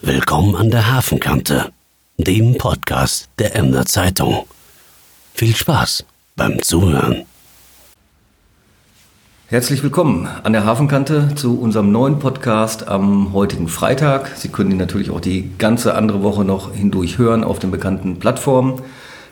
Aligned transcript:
Willkommen 0.00 0.54
an 0.54 0.70
der 0.70 0.92
Hafenkante, 0.92 1.72
dem 2.18 2.56
Podcast 2.56 3.28
der 3.40 3.56
Emder 3.56 3.84
Zeitung. 3.84 4.46
Viel 5.34 5.56
Spaß 5.56 6.04
beim 6.36 6.62
Zuhören. 6.62 7.24
Herzlich 9.48 9.82
willkommen 9.82 10.28
an 10.44 10.52
der 10.52 10.64
Hafenkante 10.64 11.34
zu 11.34 11.58
unserem 11.58 11.90
neuen 11.90 12.20
Podcast 12.20 12.86
am 12.86 13.32
heutigen 13.32 13.66
Freitag. 13.66 14.36
Sie 14.36 14.50
können 14.50 14.70
ihn 14.70 14.76
natürlich 14.76 15.10
auch 15.10 15.20
die 15.20 15.50
ganze 15.58 15.96
andere 15.96 16.22
Woche 16.22 16.44
noch 16.44 16.72
hindurch 16.72 17.18
hören 17.18 17.42
auf 17.42 17.58
den 17.58 17.72
bekannten 17.72 18.20
Plattformen. 18.20 18.80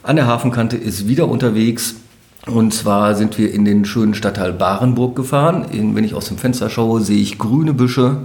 An 0.02 0.16
der 0.16 0.26
Hafenkante 0.26 0.76
ist 0.76 1.06
wieder 1.06 1.28
unterwegs 1.28 1.94
und 2.44 2.74
zwar 2.74 3.14
sind 3.14 3.38
wir 3.38 3.54
in 3.54 3.64
den 3.64 3.84
schönen 3.84 4.14
Stadtteil 4.14 4.52
Barenburg 4.52 5.14
gefahren. 5.14 5.66
wenn 5.70 6.04
ich 6.04 6.14
aus 6.14 6.26
dem 6.26 6.38
Fenster 6.38 6.70
schaue, 6.70 7.02
sehe 7.02 7.22
ich 7.22 7.38
grüne 7.38 7.72
Büsche, 7.72 8.18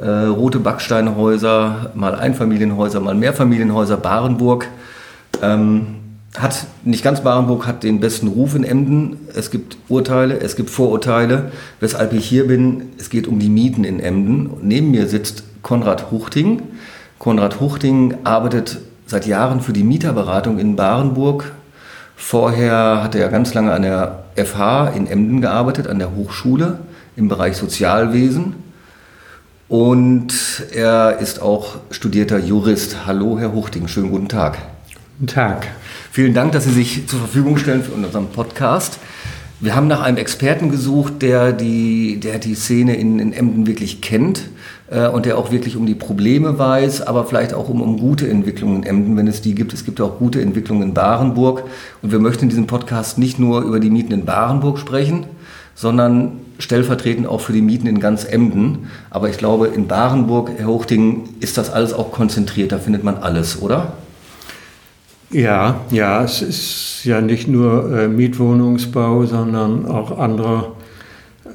äh, 0.00 0.08
rote 0.08 0.58
Backsteinhäuser, 0.58 1.92
mal 1.94 2.14
Einfamilienhäuser, 2.14 3.00
mal 3.00 3.14
Mehrfamilienhäuser, 3.14 3.96
Barenburg. 3.96 4.68
Ähm, 5.42 5.96
hat 6.38 6.66
nicht 6.84 7.04
ganz 7.04 7.20
Barenburg 7.20 7.66
hat 7.66 7.82
den 7.82 8.00
besten 8.00 8.28
Ruf 8.28 8.54
in 8.54 8.64
Emden. 8.64 9.18
Es 9.34 9.50
gibt 9.50 9.76
Urteile, 9.88 10.40
es 10.40 10.56
gibt 10.56 10.70
Vorurteile. 10.70 11.52
Weshalb 11.80 12.14
ich 12.14 12.24
hier 12.24 12.46
bin, 12.46 12.84
es 12.98 13.10
geht 13.10 13.26
um 13.26 13.38
die 13.38 13.50
Mieten 13.50 13.84
in 13.84 14.00
Emden. 14.00 14.50
Neben 14.62 14.90
mir 14.90 15.08
sitzt 15.08 15.44
Konrad 15.62 16.10
Huchting. 16.10 16.62
Konrad 17.18 17.60
Huchting 17.60 18.14
arbeitet 18.24 18.78
seit 19.06 19.26
Jahren 19.26 19.60
für 19.60 19.74
die 19.74 19.84
Mieterberatung 19.84 20.58
in 20.58 20.74
Barenburg. 20.74 21.52
Vorher 22.16 23.02
hat 23.02 23.14
er 23.14 23.28
ganz 23.28 23.52
lange 23.52 23.72
an 23.72 23.82
der 23.82 24.24
FH 24.36 24.88
in 24.96 25.06
Emden 25.06 25.42
gearbeitet, 25.42 25.86
an 25.86 25.98
der 25.98 26.14
Hochschule 26.14 26.78
im 27.14 27.28
Bereich 27.28 27.58
Sozialwesen. 27.58 28.54
Und 29.72 30.34
er 30.74 31.16
ist 31.18 31.40
auch 31.40 31.76
studierter 31.90 32.38
Jurist. 32.38 33.06
Hallo, 33.06 33.38
Herr 33.38 33.54
Huchting, 33.54 33.88
schönen 33.88 34.10
guten 34.10 34.28
Tag. 34.28 34.58
Guten 35.18 35.32
Tag. 35.32 35.66
Vielen 36.10 36.34
Dank, 36.34 36.52
dass 36.52 36.64
Sie 36.64 36.72
sich 36.72 37.08
zur 37.08 37.20
Verfügung 37.20 37.56
stellen 37.56 37.82
für 37.82 37.92
unseren 37.92 38.26
Podcast. 38.26 38.98
Wir 39.60 39.74
haben 39.74 39.86
nach 39.86 40.02
einem 40.02 40.18
Experten 40.18 40.70
gesucht, 40.70 41.22
der 41.22 41.54
die, 41.54 42.20
der 42.20 42.38
die 42.38 42.54
Szene 42.54 42.96
in, 42.96 43.18
in 43.18 43.32
Emden 43.32 43.66
wirklich 43.66 44.02
kennt 44.02 44.42
äh, 44.90 45.08
und 45.08 45.24
der 45.24 45.38
auch 45.38 45.52
wirklich 45.52 45.74
um 45.74 45.86
die 45.86 45.94
Probleme 45.94 46.58
weiß, 46.58 47.06
aber 47.06 47.24
vielleicht 47.24 47.54
auch 47.54 47.70
um, 47.70 47.80
um 47.80 47.96
gute 47.96 48.28
Entwicklungen 48.28 48.82
in 48.82 48.86
Emden, 48.86 49.16
wenn 49.16 49.26
es 49.26 49.40
die 49.40 49.54
gibt. 49.54 49.72
Es 49.72 49.86
gibt 49.86 50.02
auch 50.02 50.18
gute 50.18 50.42
Entwicklungen 50.42 50.82
in 50.82 50.92
Barenburg. 50.92 51.62
Und 52.02 52.12
wir 52.12 52.18
möchten 52.18 52.42
in 52.42 52.48
diesem 52.50 52.66
Podcast 52.66 53.16
nicht 53.16 53.38
nur 53.38 53.62
über 53.62 53.80
die 53.80 53.88
Mieten 53.88 54.12
in 54.12 54.26
Barenburg 54.26 54.78
sprechen, 54.78 55.24
sondern 55.74 56.32
stellvertretend 56.58 57.26
auch 57.26 57.40
für 57.40 57.52
die 57.52 57.62
Mieten 57.62 57.86
in 57.86 58.00
ganz 58.00 58.24
Emden. 58.24 58.90
Aber 59.10 59.28
ich 59.28 59.38
glaube, 59.38 59.68
in 59.68 59.88
Barenburg, 59.88 60.50
Herr 60.56 60.66
Hochting, 60.66 61.28
ist 61.40 61.58
das 61.58 61.70
alles 61.70 61.92
auch 61.92 62.12
konzentriert. 62.12 62.72
Da 62.72 62.78
findet 62.78 63.04
man 63.04 63.16
alles, 63.16 63.60
oder? 63.60 63.94
Ja, 65.30 65.80
ja, 65.90 66.22
es 66.22 66.42
ist 66.42 67.04
ja 67.04 67.20
nicht 67.20 67.48
nur 67.48 67.98
äh, 67.98 68.08
Mietwohnungsbau, 68.08 69.24
sondern 69.24 69.86
auch 69.86 70.18
anderer 70.18 70.72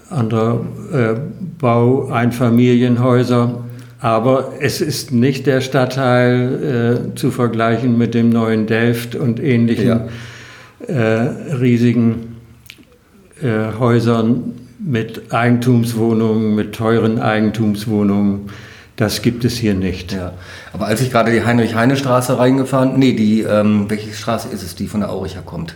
andere, 0.10 0.66
äh, 0.94 1.20
Bau, 1.60 2.10
Einfamilienhäuser. 2.10 3.64
Aber 4.00 4.54
es 4.60 4.80
ist 4.80 5.12
nicht 5.12 5.48
der 5.48 5.62
Stadtteil 5.62 7.10
äh, 7.12 7.16
zu 7.16 7.32
vergleichen 7.32 7.98
mit 7.98 8.14
dem 8.14 8.30
neuen 8.30 8.68
Delft 8.68 9.16
und 9.16 9.40
ähnlichen 9.42 9.88
ja. 9.88 10.08
Äh, 10.88 11.56
riesigen 11.56 12.27
äh, 13.42 13.78
Häusern 13.78 14.54
mit 14.80 15.34
Eigentumswohnungen, 15.34 16.56
mit 16.56 16.74
teuren 16.74 17.20
Eigentumswohnungen. 17.20 18.50
Das 18.96 19.22
gibt 19.22 19.46
es 19.46 19.58
hier 19.58 19.74
nicht. 19.76 20.14
Ja. 20.14 20.34
Aber 20.74 20.88
als 20.88 21.02
ich 21.02 21.12
gerade 21.12 21.32
die 21.32 21.46
Heinrich-Heine-Straße 21.46 22.40
reingefahren, 22.40 22.98
nee, 22.98 23.14
die, 23.14 23.42
ähm, 23.42 23.86
welche 23.90 24.12
Straße 24.12 24.50
ist 24.50 24.64
es, 24.64 24.76
die 24.76 24.88
von 24.88 25.02
der 25.02 25.12
Auricher 25.12 25.42
kommt? 25.46 25.76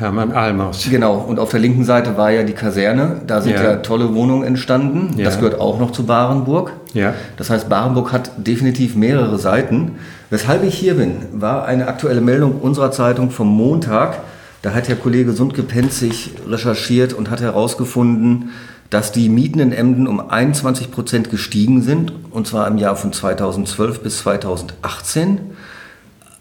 Hermann 0.00 0.32
Almaus. 0.32 0.86
Genau, 0.90 1.16
und 1.18 1.38
auf 1.38 1.50
der 1.50 1.60
linken 1.60 1.84
Seite 1.84 2.16
war 2.16 2.30
ja 2.30 2.42
die 2.42 2.54
Kaserne. 2.54 3.20
Da 3.26 3.42
sind 3.42 3.52
ja, 3.52 3.62
ja 3.62 3.76
tolle 3.76 4.14
Wohnungen 4.14 4.44
entstanden. 4.44 5.14
Ja. 5.18 5.26
Das 5.26 5.36
gehört 5.36 5.60
auch 5.60 5.78
noch 5.78 5.90
zu 5.90 6.04
Barenburg. 6.04 6.72
Ja. 6.94 7.14
Das 7.36 7.50
heißt, 7.50 7.68
Barenburg 7.68 8.12
hat 8.12 8.30
definitiv 8.38 8.96
mehrere 8.96 9.38
Seiten. 9.38 9.98
Weshalb 10.30 10.64
ich 10.64 10.74
hier 10.74 10.94
bin, 10.94 11.16
war 11.32 11.66
eine 11.66 11.86
aktuelle 11.86 12.22
Meldung 12.22 12.60
unserer 12.60 12.90
Zeitung 12.92 13.30
vom 13.30 13.48
Montag. 13.48 14.20
Da 14.62 14.74
hat 14.74 14.88
Herr 14.88 14.96
Kollege 14.96 15.32
Sundke-Penzig 15.32 16.32
recherchiert 16.46 17.14
und 17.14 17.30
hat 17.30 17.40
herausgefunden, 17.40 18.50
dass 18.90 19.10
die 19.10 19.28
Mieten 19.30 19.58
in 19.60 19.72
Emden 19.72 20.06
um 20.06 20.20
21 20.28 20.90
Prozent 20.90 21.30
gestiegen 21.30 21.80
sind, 21.82 22.12
und 22.30 22.46
zwar 22.46 22.66
im 22.68 22.76
Jahr 22.76 22.96
von 22.96 23.12
2012 23.12 24.00
bis 24.00 24.18
2018. 24.18 25.40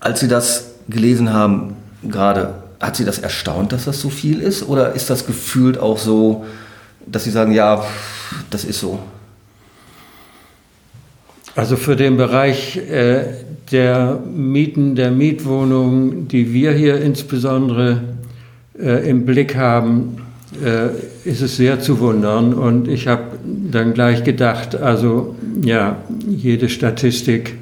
Als 0.02 0.20
Sie 0.20 0.28
das 0.28 0.72
gelesen 0.90 1.32
haben, 1.32 1.76
gerade, 2.04 2.56
hat 2.82 2.98
Sie 2.98 3.06
das 3.06 3.20
erstaunt, 3.20 3.72
dass 3.72 3.86
das 3.86 4.02
so 4.02 4.10
viel 4.10 4.42
ist? 4.42 4.68
Oder 4.68 4.94
ist 4.94 5.10
das 5.10 5.26
gefühlt 5.26 5.78
auch 5.78 5.98
so, 5.98 6.46
dass 7.06 7.24
Sie 7.24 7.32
sagen, 7.32 7.54
ja, 7.54 7.86
das 8.50 8.66
ist 8.66 8.80
so? 8.82 9.00
Also 11.56 11.78
für 11.78 11.96
den 11.96 12.18
Bereich 12.18 12.78
äh, 12.78 13.34
der 13.72 14.20
Mieten, 14.36 14.96
der 14.96 15.12
Mietwohnungen, 15.12 16.28
die 16.28 16.54
wir 16.54 16.72
hier 16.74 17.02
insbesondere 17.02 18.02
äh, 18.80 19.10
im 19.10 19.26
Blick 19.26 19.56
haben, 19.56 20.18
äh, 20.64 20.90
ist 21.30 21.42
es 21.42 21.58
sehr 21.58 21.80
zu 21.80 22.00
wundern. 22.00 22.54
Und 22.54 22.88
ich 22.88 23.08
habe 23.08 23.24
dann 23.44 23.94
gleich 23.94 24.24
gedacht, 24.24 24.76
also 24.76 25.36
ja, 25.64 25.98
jede 26.28 26.70
Statistik 26.70 27.56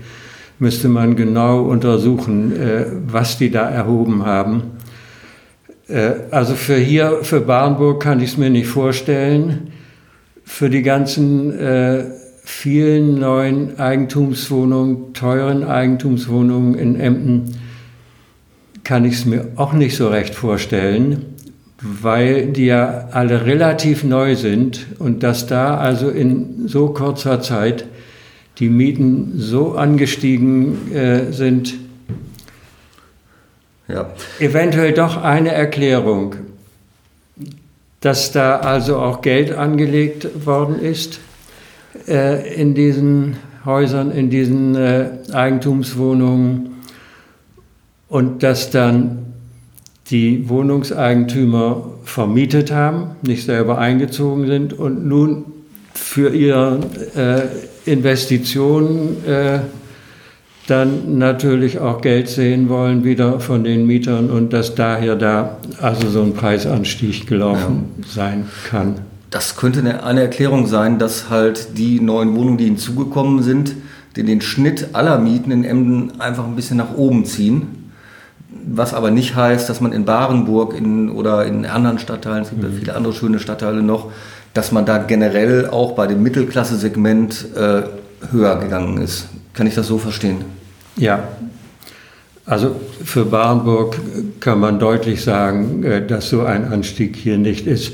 müsste 0.60 0.88
man 0.88 1.16
genau 1.16 1.62
untersuchen, 1.62 2.56
äh, 2.56 2.86
was 3.08 3.38
die 3.38 3.52
da 3.52 3.70
erhoben 3.70 4.26
haben. 4.26 4.64
Äh, 5.88 6.12
also 6.32 6.56
für 6.56 6.78
hier, 6.78 7.20
für 7.24 7.42
Barnburg 7.42 8.02
kann 8.02 8.20
ich 8.20 8.32
es 8.32 8.38
mir 8.38 8.50
nicht 8.50 8.68
vorstellen. 8.68 9.72
Für 10.44 10.70
die 10.70 10.82
ganzen 10.82 11.58
äh, 11.60 12.06
vielen 12.48 13.20
neuen 13.20 13.78
Eigentumswohnungen, 13.78 15.14
teuren 15.14 15.66
Eigentumswohnungen 15.66 16.76
in 16.76 16.98
Emden, 16.98 17.58
kann 18.86 19.04
ich 19.04 19.16
es 19.16 19.26
mir 19.26 19.50
auch 19.58 19.74
nicht 19.74 19.98
so 19.98 20.08
recht 20.08 20.34
vorstellen, 20.34 21.26
weil 21.82 22.48
die 22.48 22.68
ja 22.68 23.10
alle 23.12 23.46
relativ 23.46 24.06
neu 24.06 24.38
sind 24.38 24.88
und 24.98 25.24
dass 25.24 25.46
da 25.46 25.76
also 25.76 26.10
in 26.10 26.70
so 26.70 26.88
kurzer 26.88 27.42
Zeit 27.42 27.86
die 28.60 28.70
Mieten 28.70 29.34
so 29.36 29.74
angestiegen 29.74 30.96
äh, 30.96 31.34
sind. 31.34 31.74
Ja. 33.90 34.10
Eventuell 34.40 34.94
doch 34.94 35.22
eine 35.22 35.52
Erklärung, 35.52 36.36
dass 38.00 38.32
da 38.32 38.56
also 38.56 39.00
auch 39.00 39.22
Geld 39.22 39.52
angelegt 39.52 40.46
worden 40.46 40.80
ist 40.80 41.20
äh, 42.08 42.54
in 42.56 42.74
diesen 42.74 43.38
Häusern, 43.66 44.12
in 44.12 44.30
diesen 44.30 44.76
äh, 44.76 45.10
Eigentumswohnungen 45.34 46.78
und 48.08 48.44
dass 48.44 48.70
dann 48.70 49.34
die 50.10 50.48
Wohnungseigentümer 50.48 51.92
vermietet 52.04 52.72
haben, 52.72 53.18
nicht 53.22 53.46
selber 53.46 53.78
eingezogen 53.78 54.48
sind 54.48 54.74
und 54.74 55.06
nun 55.06 55.46
für 55.94 56.34
ihre 56.34 56.80
äh, 57.16 57.92
Investitionen 57.92 59.26
äh, 59.26 59.60
dann 60.68 61.18
natürlich 61.18 61.80
auch 61.80 62.02
Geld 62.02 62.28
sehen 62.28 62.70
wollen 62.70 63.04
wieder 63.04 63.40
von 63.40 63.64
den 63.64 63.88
Mietern 63.88 64.30
und 64.30 64.52
dass 64.52 64.76
daher 64.76 65.16
da 65.16 65.58
also 65.82 66.10
so 66.10 66.22
ein 66.22 66.34
Preisanstieg 66.34 67.26
gelaufen 67.26 67.86
ja. 68.02 68.08
sein 68.08 68.46
kann. 68.70 68.96
Das 69.30 69.58
könnte 69.58 69.80
eine, 70.04 70.22
Erklärung 70.22 70.68
sein, 70.68 71.00
dass 71.00 71.30
halt 71.30 71.78
die 71.78 72.00
neuen 72.00 72.36
Wohnungen, 72.36 72.58
die 72.58 72.66
hinzugekommen 72.66 73.44
sind, 73.44 73.76
den, 74.16 74.26
den 74.26 74.42
Schnitt 74.42 74.90
aller 74.94 75.20
Mieten 75.20 75.52
in 75.52 75.64
Emden 75.64 76.22
einfach 76.22 76.46
ein 76.46 76.56
bisschen 76.56 76.78
nach 76.78 76.96
oben 76.96 77.26
ziehen. 77.26 77.92
Was 78.50 78.94
aber 78.94 79.12
nicht 79.12 79.36
heißt, 79.36 79.70
dass 79.70 79.82
man 79.82 79.92
in 79.92 80.06
Barenburg 80.06 80.74
in, 80.74 81.10
oder 81.10 81.46
in 81.46 81.66
anderen 81.66 82.00
Stadtteilen, 82.00 82.44
es 82.44 82.50
gibt 82.50 82.64
ja 82.64 82.70
mhm. 82.70 82.78
viele 82.78 82.96
andere 82.96 83.14
schöne 83.14 83.40
Stadtteile 83.40 83.82
noch, 83.82 84.12
dass 84.54 84.72
man 84.72 84.86
da 84.86 84.98
generell 84.98 85.70
auch 85.70 85.92
bei 85.92 86.08
dem 86.08 86.24
Mittelklasse-Segment 86.24 87.48
äh, 87.56 87.84
höher 88.32 88.60
gegangen 88.60 89.02
ist. 89.02 89.28
Kann 89.54 89.68
ich 89.68 89.76
das 89.76 89.88
so 89.88 89.98
verstehen? 89.98 90.46
Ja. 90.96 91.28
Also 92.46 92.78
für 93.04 93.26
Barenburg 93.26 94.00
kann 94.40 94.60
man 94.60 94.80
deutlich 94.80 95.22
sagen, 95.22 95.84
äh, 95.84 96.06
dass 96.06 96.30
so 96.30 96.44
ein 96.44 96.72
Anstieg 96.72 97.18
hier 97.18 97.38
nicht 97.38 97.68
ist. 97.68 97.92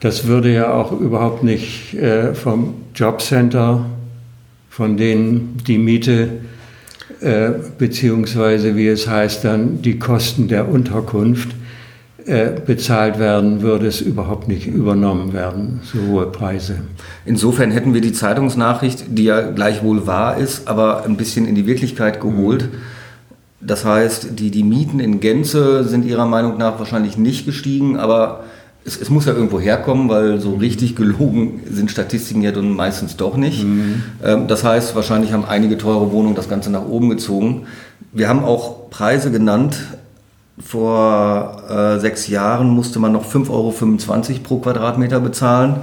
Das 0.00 0.26
würde 0.26 0.52
ja 0.52 0.72
auch 0.72 0.92
überhaupt 0.92 1.42
nicht 1.42 1.94
äh, 1.94 2.34
vom 2.34 2.74
Jobcenter, 2.94 3.86
von 4.70 4.96
denen 4.96 5.56
die 5.66 5.78
Miete 5.78 6.28
äh, 7.20 7.50
beziehungsweise 7.78 8.76
wie 8.76 8.86
es 8.86 9.08
heißt 9.08 9.44
dann 9.44 9.82
die 9.82 9.98
Kosten 9.98 10.46
der 10.46 10.68
Unterkunft 10.68 11.48
äh, 12.26 12.50
bezahlt 12.64 13.18
werden, 13.18 13.62
würde 13.62 13.86
es 13.88 14.00
überhaupt 14.00 14.46
nicht 14.46 14.66
übernommen 14.66 15.32
werden, 15.32 15.80
so 15.82 15.98
hohe 16.12 16.26
Preise. 16.26 16.80
Insofern 17.24 17.70
hätten 17.72 17.92
wir 17.92 18.02
die 18.02 18.12
Zeitungsnachricht, 18.12 19.06
die 19.08 19.24
ja 19.24 19.50
gleichwohl 19.50 20.06
wahr 20.06 20.36
ist, 20.36 20.68
aber 20.68 21.04
ein 21.06 21.16
bisschen 21.16 21.46
in 21.46 21.54
die 21.56 21.66
Wirklichkeit 21.66 22.20
geholt. 22.20 22.68
Das 23.60 23.84
heißt, 23.84 24.38
die, 24.38 24.50
die 24.52 24.62
Mieten 24.62 25.00
in 25.00 25.18
Gänze 25.18 25.82
sind 25.84 26.04
Ihrer 26.04 26.26
Meinung 26.26 26.56
nach 26.58 26.78
wahrscheinlich 26.78 27.18
nicht 27.18 27.46
gestiegen, 27.46 27.96
aber 27.96 28.44
es, 28.84 29.00
es 29.00 29.10
muss 29.10 29.26
ja 29.26 29.32
irgendwo 29.32 29.60
herkommen, 29.60 30.08
weil 30.08 30.40
so 30.40 30.54
richtig 30.54 30.96
gelogen 30.96 31.60
sind 31.70 31.90
Statistiken 31.90 32.42
ja 32.42 32.52
dann 32.52 32.70
meistens 32.72 33.16
doch 33.16 33.36
nicht. 33.36 33.64
Mhm. 33.64 34.02
Ähm, 34.24 34.46
das 34.48 34.64
heißt, 34.64 34.94
wahrscheinlich 34.94 35.32
haben 35.32 35.44
einige 35.44 35.78
teure 35.78 36.12
Wohnungen 36.12 36.34
das 36.34 36.48
Ganze 36.48 36.70
nach 36.70 36.86
oben 36.86 37.10
gezogen. 37.10 37.66
Wir 38.12 38.28
haben 38.28 38.44
auch 38.44 38.90
Preise 38.90 39.30
genannt, 39.30 39.76
vor 40.60 41.62
äh, 41.68 42.00
sechs 42.00 42.26
Jahren 42.28 42.68
musste 42.70 42.98
man 42.98 43.12
noch 43.12 43.24
5,25 43.24 43.50
Euro 43.50 43.74
pro 44.42 44.58
Quadratmeter 44.58 45.20
bezahlen. 45.20 45.76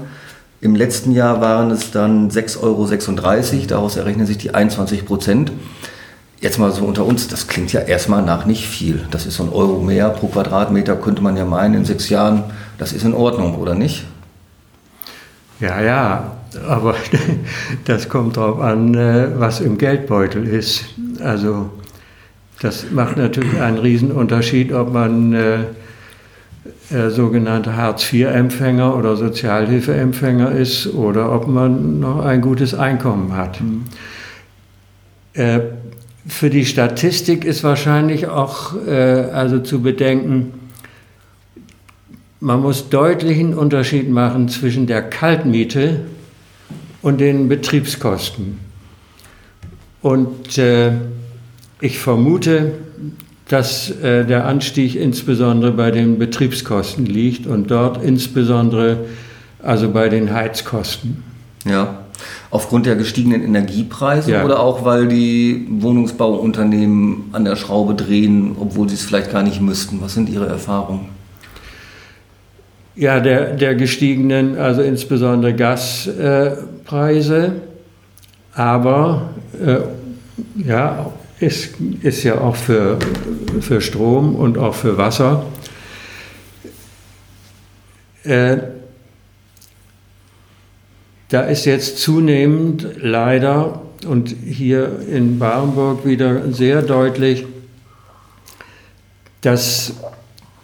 Im 0.61 0.75
letzten 0.75 1.11
Jahr 1.11 1.41
waren 1.41 1.71
es 1.71 1.91
dann 1.91 2.29
6,36 2.29 2.61
Euro, 2.61 3.65
daraus 3.67 3.97
errechnen 3.97 4.25
sich 4.25 4.37
die 4.37 4.53
21 4.53 5.05
Prozent. 5.05 5.51
Jetzt 6.41 6.59
mal 6.59 6.71
so 6.71 6.85
unter 6.85 7.05
uns, 7.05 7.27
das 7.27 7.47
klingt 7.47 7.71
ja 7.73 7.81
erstmal 7.81 8.21
nach 8.21 8.45
nicht 8.45 8.67
viel. 8.67 9.07
Das 9.11 9.25
ist 9.25 9.37
so 9.37 9.43
ein 9.43 9.49
Euro 9.49 9.81
mehr 9.81 10.09
pro 10.09 10.27
Quadratmeter, 10.27 10.95
könnte 10.95 11.21
man 11.21 11.37
ja 11.37 11.45
meinen, 11.45 11.75
in 11.75 11.85
sechs 11.85 12.09
Jahren, 12.09 12.43
das 12.77 12.91
ist 12.91 13.05
in 13.05 13.13
Ordnung, 13.13 13.55
oder 13.55 13.73
nicht? 13.73 14.05
Ja, 15.59 15.81
ja, 15.81 16.33
aber 16.67 16.95
das 17.85 18.09
kommt 18.09 18.37
darauf 18.37 18.59
an, 18.59 18.93
äh, 18.95 19.27
was 19.39 19.61
im 19.61 19.77
Geldbeutel 19.77 20.45
ist. 20.45 20.85
Also 21.23 21.69
das 22.61 22.91
macht 22.91 23.17
natürlich 23.17 23.59
einen 23.59 23.77
Riesenunterschied, 23.77 24.73
ob 24.73 24.91
man 24.91 25.33
äh, 25.33 25.59
äh, 26.89 27.09
sogenannter 27.09 27.75
Hartz-IV-Empfänger 27.75 28.95
oder 28.95 29.15
Sozialhilfeempfänger 29.15 30.51
ist 30.51 30.93
oder 30.93 31.31
ob 31.31 31.47
man 31.47 31.99
noch 31.99 32.23
ein 32.23 32.41
gutes 32.41 32.73
Einkommen 32.73 33.35
hat. 33.35 33.61
Mhm. 33.61 33.85
Äh, 35.33 35.59
für 36.27 36.49
die 36.49 36.65
Statistik 36.65 37.45
ist 37.45 37.63
wahrscheinlich 37.63 38.27
auch 38.27 38.73
äh, 38.87 38.91
also 38.91 39.59
zu 39.59 39.81
bedenken, 39.81 40.53
man 42.39 42.61
muss 42.61 42.89
deutlichen 42.89 43.53
Unterschied 43.53 44.09
machen 44.09 44.49
zwischen 44.49 44.87
der 44.87 45.01
Kaltmiete 45.01 46.01
und 47.01 47.19
den 47.19 47.47
Betriebskosten. 47.47 48.59
Und 50.01 50.57
äh, 50.57 50.91
ich 51.81 51.99
vermute, 51.99 52.73
dass 53.47 53.89
äh, 53.89 54.25
der 54.25 54.45
Anstieg 54.45 54.95
insbesondere 54.95 55.71
bei 55.71 55.91
den 55.91 56.17
Betriebskosten 56.19 57.05
liegt 57.05 57.47
und 57.47 57.69
dort 57.69 58.03
insbesondere 58.03 59.05
also 59.61 59.89
bei 59.89 60.09
den 60.09 60.33
Heizkosten. 60.33 61.23
Ja, 61.65 62.04
aufgrund 62.49 62.85
der 62.85 62.95
gestiegenen 62.95 63.43
Energiepreise 63.43 64.31
ja. 64.31 64.45
oder 64.45 64.59
auch 64.59 64.85
weil 64.85 65.07
die 65.07 65.67
Wohnungsbauunternehmen 65.69 67.25
an 67.31 67.45
der 67.45 67.55
Schraube 67.55 67.95
drehen, 67.95 68.55
obwohl 68.59 68.89
sie 68.89 68.95
es 68.95 69.03
vielleicht 69.03 69.31
gar 69.31 69.43
nicht 69.43 69.61
müssten. 69.61 70.01
Was 70.01 70.13
sind 70.13 70.29
Ihre 70.29 70.47
Erfahrungen? 70.47 71.09
Ja, 72.95 73.19
der, 73.19 73.53
der 73.55 73.75
gestiegenen, 73.75 74.57
also 74.57 74.81
insbesondere 74.81 75.53
Gaspreise, 75.53 77.45
äh, 77.45 77.51
aber 78.59 79.29
äh, 79.61 79.79
ja, 80.65 81.11
ist, 81.39 81.75
ist 82.01 82.23
ja 82.23 82.39
auch 82.39 82.55
für, 82.55 82.97
für 83.59 83.81
Strom 83.81 84.35
und 84.35 84.57
auch 84.57 84.73
für 84.73 84.97
Wasser. 84.97 85.43
Äh, 88.23 88.57
da 91.29 91.41
ist 91.41 91.65
jetzt 91.65 91.99
zunehmend 91.99 92.87
leider 92.97 93.81
und 94.07 94.29
hier 94.29 94.99
in 95.11 95.39
Barenburg 95.39 96.05
wieder 96.05 96.51
sehr 96.51 96.81
deutlich, 96.81 97.45
dass 99.41 99.93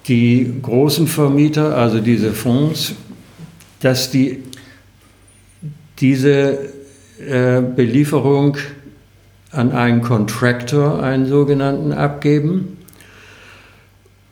die 0.08 0.52
großen 0.62 1.06
Vermieter, 1.06 1.76
also 1.76 2.00
diese 2.00 2.32
Fonds, 2.32 2.94
dass 3.80 4.10
die 4.10 4.42
diese 5.98 6.58
äh, 7.20 7.60
Belieferung 7.60 8.56
an 9.52 9.72
einen 9.72 10.02
Contractor, 10.02 11.02
einen 11.02 11.26
sogenannten, 11.26 11.92
abgeben. 11.92 12.78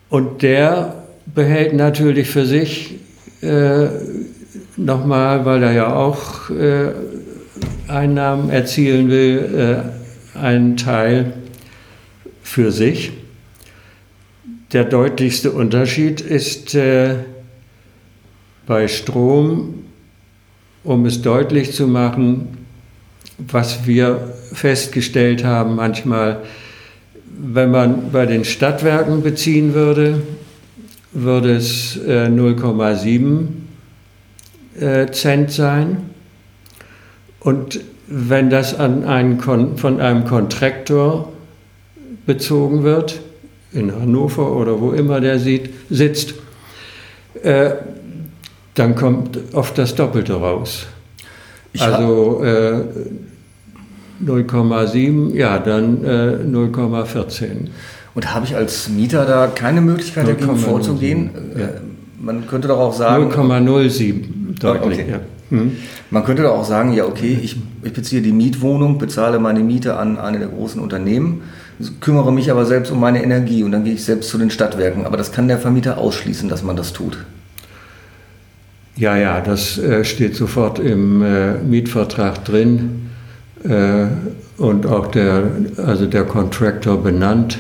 Und 0.09 0.43
der 0.43 1.05
behält 1.27 1.75
natürlich 1.75 2.29
für 2.29 2.47
sich 2.47 2.97
äh, 3.43 3.89
nochmal, 4.85 5.45
weil 5.45 5.63
er 5.63 5.73
ja 5.73 5.95
auch 5.95 6.51
äh, 6.51 6.93
Einnahmen 7.89 8.51
erzielen 8.51 9.11
will, 9.11 9.85
äh, 10.35 10.39
einen 10.39 10.77
Teil 10.77 11.35
für 12.43 12.73
sich. 12.73 13.13
Der 14.73 14.85
deutlichste 14.85 15.51
Unterschied 15.51 16.21
ist 16.21 16.75
äh, 16.75 17.17
bei 18.67 18.89
Strom, 18.89 19.85
um 20.85 21.07
es 21.07 21.23
deutlich 21.23 21.73
zu 21.73 21.87
machen, 21.87 22.59
was 23.39 23.87
wir 23.87 24.33
festgestellt 24.53 25.45
haben 25.45 25.77
manchmal, 25.77 26.43
wenn 27.27 27.71
man 27.71 28.13
bei 28.13 28.27
den 28.27 28.45
Stadtwerken 28.45 29.23
beziehen 29.23 29.75
würde, 29.75 30.23
würde 31.13 31.57
es 31.57 31.97
äh, 31.97 32.27
0,7 32.27 33.60
äh, 34.81 35.11
Cent 35.13 35.51
sein. 35.53 36.11
Und 37.41 37.81
wenn 38.07 38.51
das 38.51 38.79
an 38.79 39.05
einen 39.05 39.41
von 39.41 40.01
einem 40.01 40.25
Kontraktor 40.25 41.33
bezogen 42.27 42.83
wird, 42.83 43.21
in 43.73 43.93
Hannover 43.95 44.53
oder 44.53 44.81
wo 44.81 44.93
immer 44.93 45.21
der 45.21 45.39
sieht, 45.39 45.71
sitzt, 45.91 46.35
äh, 47.43 47.71
dann 48.75 48.95
kommt 48.95 49.39
oft 49.53 49.79
das 49.79 49.95
Doppelte 49.95 50.35
raus. 50.35 50.87
Ich 51.73 51.83
also 51.83 52.43
äh, 52.43 52.83
0,7, 54.25 55.35
ja, 55.35 55.59
dann 55.59 56.05
äh, 56.05 56.39
0,14. 56.45 57.69
Und 58.15 58.35
habe 58.35 58.45
ich 58.45 58.57
als 58.57 58.89
Mieter 58.89 59.25
da 59.25 59.47
keine 59.47 59.81
Möglichkeit, 59.81 60.27
dagegen 60.27 60.57
vorzugehen? 60.57 61.31
Ja. 61.57 61.69
Äh, 62.21 62.25
man 62.25 62.47
könnte 62.47 62.69
doch 62.69 62.79
auch 62.79 62.95
sagen. 62.95 63.33
0,07 63.33 64.59
deutlich. 64.61 65.01
Okay. 65.01 65.11
Ja. 65.11 65.21
Hm. 65.51 65.73
Man 66.11 66.25
könnte 66.25 66.45
doch 66.45 66.53
auch 66.53 66.65
sagen, 66.65 66.93
ja, 66.93 67.05
okay, 67.05 67.39
ich, 67.43 67.57
ich 67.83 67.93
beziehe 67.93 68.23
die 68.23 68.33
Mietwohnung, 68.33 68.99
bezahle 68.99 69.39
meine 69.41 69.61
Miete 69.61 69.97
an 69.97 70.17
eine 70.17 70.39
der 70.39 70.49
großen 70.49 70.81
Unternehmen, 70.81 71.43
kümmere 72.01 72.33
mich 72.33 72.51
aber 72.51 72.67
selbst 72.67 72.93
um 72.93 73.01
meine 73.01 73.23
Energie 73.23 73.65
und 73.65 73.73
dann 73.73 73.85
gehe 73.85 73.95
ich 73.95 74.05
selbst 74.05 74.29
zu 74.29 74.39
den 74.39 74.51
Stadtwerken. 74.51 75.07
Aber 75.07 75.17
das 75.17 75.33
kann 75.33 75.49
der 75.49 75.59
Vermieter 75.59 75.99
ausschließen, 75.99 76.49
dass 76.49 76.63
man 76.63 76.77
das 76.77 76.93
tut. 76.93 77.19
Ja, 78.97 79.17
ja, 79.17 79.41
das 79.41 79.79
äh, 79.79 80.05
steht 80.05 80.37
sofort 80.37 80.79
im 80.79 81.23
äh, 81.23 81.55
Mietvertrag 81.55 82.45
drin 82.45 83.11
äh, 83.65 84.07
und 84.57 84.87
auch 84.87 85.09
der, 85.09 85.45
also 85.79 86.07
der 86.07 86.25
Contractor 86.25 87.03
benannt. 87.03 87.59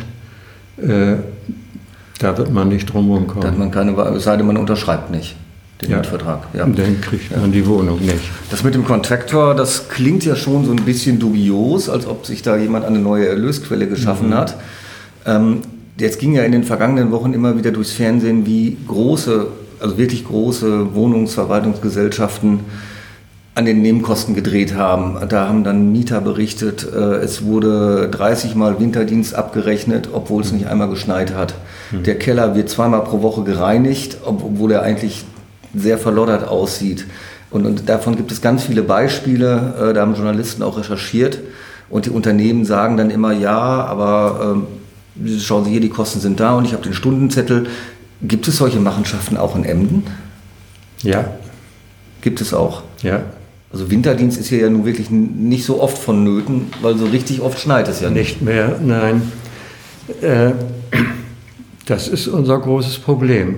Da 2.20 2.36
wird 2.38 2.52
man 2.52 2.68
nicht 2.68 2.92
drumherum 2.92 3.26
kommen. 3.26 3.40
Da 3.40 3.48
hat 3.48 3.58
man 3.58 3.70
keine, 3.70 3.92
es 3.92 4.24
sei 4.24 4.36
denn, 4.36 4.46
man 4.46 4.56
unterschreibt 4.56 5.10
nicht 5.10 5.34
den 5.80 5.90
ja. 5.90 5.96
Mietvertrag. 5.96 6.42
Ja. 6.52 6.66
Dann 6.66 7.00
kriegt 7.00 7.30
man 7.30 7.46
ja. 7.46 7.48
die 7.48 7.66
Wohnung 7.66 8.00
nicht. 8.00 8.20
Das 8.50 8.62
mit 8.62 8.74
dem 8.74 8.84
Contractor, 8.84 9.54
das 9.54 9.88
klingt 9.88 10.24
ja 10.24 10.36
schon 10.36 10.66
so 10.66 10.72
ein 10.72 10.84
bisschen 10.84 11.18
dubios, 11.18 11.88
als 11.88 12.06
ob 12.06 12.26
sich 12.26 12.42
da 12.42 12.56
jemand 12.56 12.84
eine 12.84 12.98
neue 12.98 13.26
Erlösquelle 13.26 13.88
geschaffen 13.88 14.28
mhm. 14.28 14.34
hat. 14.34 14.56
Ähm, 15.24 15.62
jetzt 15.98 16.18
ging 16.18 16.34
ja 16.34 16.42
in 16.42 16.52
den 16.52 16.64
vergangenen 16.64 17.10
Wochen 17.10 17.32
immer 17.32 17.56
wieder 17.56 17.70
durchs 17.70 17.92
Fernsehen, 17.92 18.46
wie 18.46 18.76
große, 18.86 19.46
also 19.80 19.96
wirklich 19.96 20.26
große 20.26 20.94
Wohnungsverwaltungsgesellschaften 20.94 22.60
an 23.60 23.66
den 23.66 23.82
Nebenkosten 23.82 24.34
gedreht 24.34 24.74
haben. 24.74 25.18
Da 25.28 25.46
haben 25.46 25.64
dann 25.64 25.92
Mieter 25.92 26.22
berichtet, 26.22 26.86
äh, 26.90 26.96
es 26.96 27.44
wurde 27.44 28.08
30 28.10 28.54
Mal 28.54 28.80
Winterdienst 28.80 29.34
abgerechnet, 29.34 30.08
obwohl 30.12 30.42
es 30.42 30.50
nicht 30.50 30.66
einmal 30.66 30.88
geschneit 30.88 31.34
hat. 31.34 31.54
Mhm. 31.92 32.04
Der 32.04 32.18
Keller 32.18 32.54
wird 32.54 32.70
zweimal 32.70 33.04
pro 33.04 33.20
Woche 33.20 33.44
gereinigt, 33.44 34.16
obwohl 34.24 34.72
er 34.72 34.82
eigentlich 34.82 35.24
sehr 35.74 35.98
verloddert 35.98 36.48
aussieht. 36.48 37.04
Und, 37.50 37.66
und 37.66 37.86
davon 37.88 38.16
gibt 38.16 38.32
es 38.32 38.40
ganz 38.40 38.64
viele 38.64 38.82
Beispiele, 38.82 39.74
äh, 39.90 39.92
da 39.92 40.00
haben 40.00 40.14
Journalisten 40.14 40.62
auch 40.62 40.78
recherchiert. 40.78 41.38
Und 41.90 42.06
die 42.06 42.10
Unternehmen 42.10 42.64
sagen 42.64 42.96
dann 42.96 43.10
immer, 43.10 43.32
ja, 43.32 43.58
aber 43.58 44.56
ähm, 45.18 45.38
schauen 45.38 45.66
Sie 45.66 45.70
hier, 45.72 45.80
die 45.80 45.90
Kosten 45.90 46.20
sind 46.20 46.40
da 46.40 46.54
und 46.54 46.64
ich 46.64 46.72
habe 46.72 46.82
den 46.82 46.94
Stundenzettel. 46.94 47.66
Gibt 48.22 48.48
es 48.48 48.56
solche 48.56 48.80
Machenschaften 48.80 49.36
auch 49.36 49.54
in 49.54 49.64
Emden? 49.64 50.06
Ja. 51.02 51.26
Gibt 52.22 52.40
es 52.40 52.54
auch? 52.54 52.84
Ja. 53.02 53.20
Also 53.72 53.90
Winterdienst 53.90 54.38
ist 54.38 54.48
hier 54.48 54.60
ja 54.60 54.70
nun 54.70 54.84
wirklich 54.84 55.10
nicht 55.10 55.64
so 55.64 55.80
oft 55.80 55.96
vonnöten, 55.96 56.66
weil 56.82 56.96
so 56.96 57.06
richtig 57.06 57.40
oft 57.40 57.58
schneit 57.58 57.88
es 57.88 58.00
ja 58.00 58.10
nicht. 58.10 58.20
Nicht 58.20 58.42
mehr, 58.42 58.78
nein. 58.84 59.30
Äh, 60.20 60.52
das 61.86 62.08
ist 62.08 62.26
unser 62.26 62.58
großes 62.58 62.98
Problem. 62.98 63.56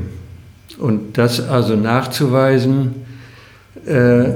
Und 0.78 1.16
das 1.16 1.40
also 1.40 1.76
nachzuweisen, 1.76 2.94
äh, 3.86 4.34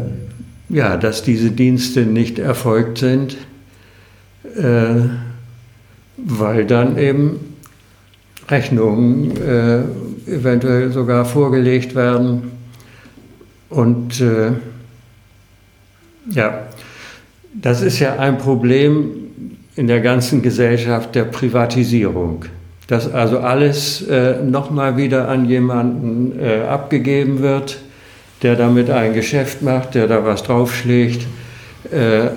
ja, 0.68 0.96
dass 0.96 1.22
diese 1.22 1.50
Dienste 1.50 2.00
nicht 2.06 2.38
erfolgt 2.38 2.98
sind, 2.98 3.36
äh, 4.56 5.08
weil 6.16 6.64
dann 6.64 6.98
eben 6.98 7.40
Rechnungen 8.48 9.36
äh, 9.36 9.82
eventuell 10.26 10.90
sogar 10.92 11.24
vorgelegt 11.24 11.94
werden. 11.94 12.50
Und 13.68 14.20
äh, 14.20 14.52
ja, 16.30 16.66
das 17.54 17.82
ist 17.82 17.98
ja 17.98 18.16
ein 18.18 18.38
Problem 18.38 19.10
in 19.76 19.86
der 19.86 20.00
ganzen 20.00 20.42
Gesellschaft 20.42 21.14
der 21.14 21.24
Privatisierung. 21.24 22.44
Dass 22.86 23.12
also 23.12 23.40
alles 23.40 24.02
äh, 24.02 24.42
nochmal 24.42 24.96
wieder 24.96 25.28
an 25.28 25.46
jemanden 25.46 26.38
äh, 26.38 26.62
abgegeben 26.62 27.40
wird, 27.40 27.78
der 28.42 28.54
damit 28.54 28.90
ein 28.90 29.12
Geschäft 29.12 29.62
macht, 29.62 29.94
der 29.94 30.06
da 30.06 30.24
was 30.24 30.42
draufschlägt. 30.42 31.26
Äh, 31.90 32.28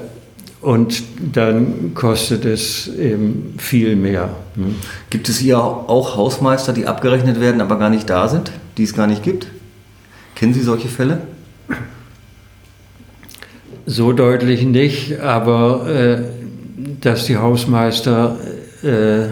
und 0.62 1.04
dann 1.34 1.94
kostet 1.94 2.44
es 2.44 2.88
eben 2.88 3.56
viel 3.58 3.96
mehr. 3.96 4.30
Hm. 4.56 4.76
Gibt 5.10 5.30
es 5.30 5.38
hier 5.38 5.60
auch 5.60 6.18
Hausmeister, 6.18 6.74
die 6.74 6.86
abgerechnet 6.86 7.40
werden, 7.40 7.62
aber 7.62 7.80
gar 7.80 7.90
nicht 7.90 8.10
da 8.10 8.28
sind, 8.28 8.52
die 8.78 8.84
es 8.84 8.94
gar 8.94 9.08
nicht 9.08 9.24
gibt? 9.24 9.48
Kennen 10.36 10.54
Sie 10.54 10.62
solche 10.62 10.90
Fälle? 10.90 11.22
So 13.92 14.14
deutlich 14.14 14.66
nicht, 14.66 15.20
aber 15.20 15.90
äh, 15.90 16.18
dass 17.02 17.26
die 17.26 17.38
Hausmeister 17.38 18.38
äh, 18.84 19.30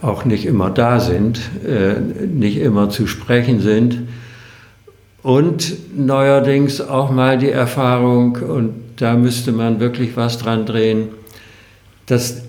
auch 0.00 0.24
nicht 0.24 0.46
immer 0.46 0.70
da 0.70 1.00
sind, 1.00 1.38
äh, 1.62 2.00
nicht 2.00 2.56
immer 2.56 2.88
zu 2.88 3.06
sprechen 3.06 3.60
sind, 3.60 4.08
und 5.22 5.74
neuerdings 5.94 6.80
auch 6.80 7.10
mal 7.10 7.36
die 7.36 7.50
Erfahrung, 7.50 8.36
und 8.36 8.72
da 8.96 9.14
müsste 9.14 9.52
man 9.52 9.80
wirklich 9.80 10.16
was 10.16 10.38
dran 10.38 10.64
drehen, 10.64 11.08
dass 12.06 12.40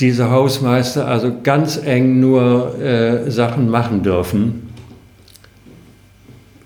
diese 0.00 0.32
Hausmeister 0.32 1.06
also 1.06 1.30
ganz 1.44 1.76
eng 1.76 2.18
nur 2.18 2.80
äh, 2.80 3.30
Sachen 3.30 3.70
machen 3.70 4.02
dürfen. 4.02 4.69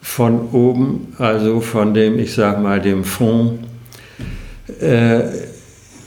Von 0.06 0.50
oben, 0.52 1.14
also 1.18 1.61
von 1.61 1.94
dem, 1.94 2.18
ich 2.18 2.34
sag 2.34 2.62
mal, 2.62 2.78
dem 2.78 3.04
Fonds, 3.04 3.54
äh, 4.80 5.23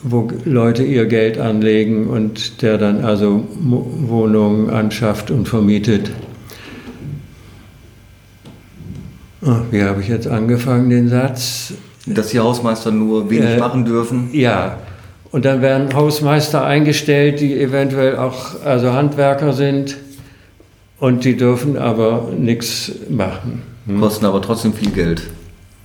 wo 0.04 0.30
Leute 0.46 0.84
ihr 0.84 1.08
Geld 1.08 1.40
anlegen 1.40 2.08
und 2.08 2.62
der 2.62 2.78
dann 2.78 3.04
also 3.04 3.44
Wohnungen 3.60 4.70
anschafft 4.70 5.32
und 5.32 5.48
vermietet. 5.48 6.12
Ach, 9.44 9.62
wie 9.72 9.82
habe 9.82 10.00
ich 10.02 10.08
jetzt 10.08 10.28
angefangen, 10.28 10.92
den 10.92 11.10
Satz? 11.10 11.74
Dass 12.06 12.30
die 12.30 12.40
Hausmeister 12.40 12.92
nur 12.92 13.32
wenig 13.32 13.50
äh, 13.50 13.58
machen 13.58 13.84
dürfen? 13.84 14.30
Ja. 14.32 14.78
Und 15.32 15.44
dann 15.44 15.62
werden 15.62 15.94
Hausmeister 15.94 16.64
eingestellt, 16.64 17.42
die 17.42 17.60
eventuell 17.60 18.16
auch 18.16 18.64
also 18.64 18.94
Handwerker 18.94 19.54
sind 19.54 19.98
und 21.00 21.26
die 21.26 21.36
dürfen 21.36 21.78
aber 21.78 22.30
nichts 22.38 22.92
machen. 23.10 23.64
Hm? 23.88 24.00
Kosten 24.00 24.26
aber 24.26 24.42
trotzdem 24.42 24.74
viel 24.74 24.92
Geld. 24.92 25.24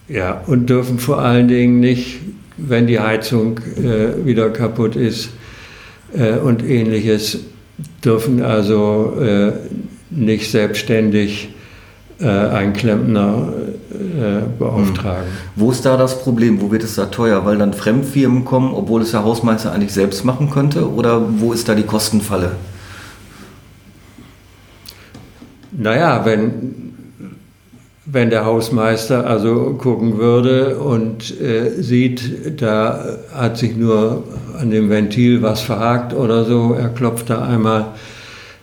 Ja, 0.08 0.42
und 0.46 0.68
dürfen 0.68 0.98
vor 0.98 1.20
allen 1.20 1.48
Dingen 1.48 1.80
nicht, 1.80 2.20
wenn 2.56 2.86
die 2.86 3.00
Heizung 3.00 3.58
äh, 3.76 4.26
wieder 4.26 4.50
kaputt 4.50 4.96
ist 4.96 5.30
äh, 6.14 6.34
und 6.34 6.62
ähnliches, 6.62 7.38
dürfen 8.04 8.42
also 8.42 9.16
äh, 9.20 9.52
nicht 10.10 10.50
selbstständig 10.50 11.48
äh, 12.20 12.26
einen 12.26 12.72
Klempner 12.72 13.52
äh, 13.90 14.42
beauftragen. 14.58 15.24
Hm. 15.24 15.32
Wo 15.56 15.70
ist 15.70 15.84
da 15.84 15.96
das 15.96 16.22
Problem? 16.22 16.60
Wo 16.60 16.70
wird 16.70 16.84
es 16.84 16.94
da 16.94 17.06
teuer? 17.06 17.44
Weil 17.44 17.58
dann 17.58 17.72
Fremdfirmen 17.72 18.44
kommen, 18.44 18.74
obwohl 18.74 19.02
es 19.02 19.12
der 19.12 19.24
Hausmeister 19.24 19.72
eigentlich 19.72 19.92
selbst 19.92 20.24
machen 20.24 20.50
könnte? 20.50 20.90
Oder 20.90 21.22
wo 21.40 21.52
ist 21.52 21.68
da 21.68 21.74
die 21.74 21.82
Kostenfalle? 21.84 22.52
Naja, 25.72 26.24
wenn, 26.24 26.91
wenn 28.04 28.30
der 28.30 28.44
Hausmeister 28.44 29.26
also 29.26 29.76
gucken 29.78 30.18
würde 30.18 30.78
und 30.78 31.40
äh, 31.40 31.82
sieht, 31.82 32.60
da 32.60 33.18
hat 33.32 33.58
sich 33.58 33.76
nur 33.76 34.24
an 34.58 34.70
dem 34.70 34.90
Ventil 34.90 35.42
was 35.42 35.60
verhakt 35.60 36.12
oder 36.12 36.44
so, 36.44 36.74
er 36.78 36.88
klopft 36.88 37.30
da 37.30 37.42
einmal 37.42 37.86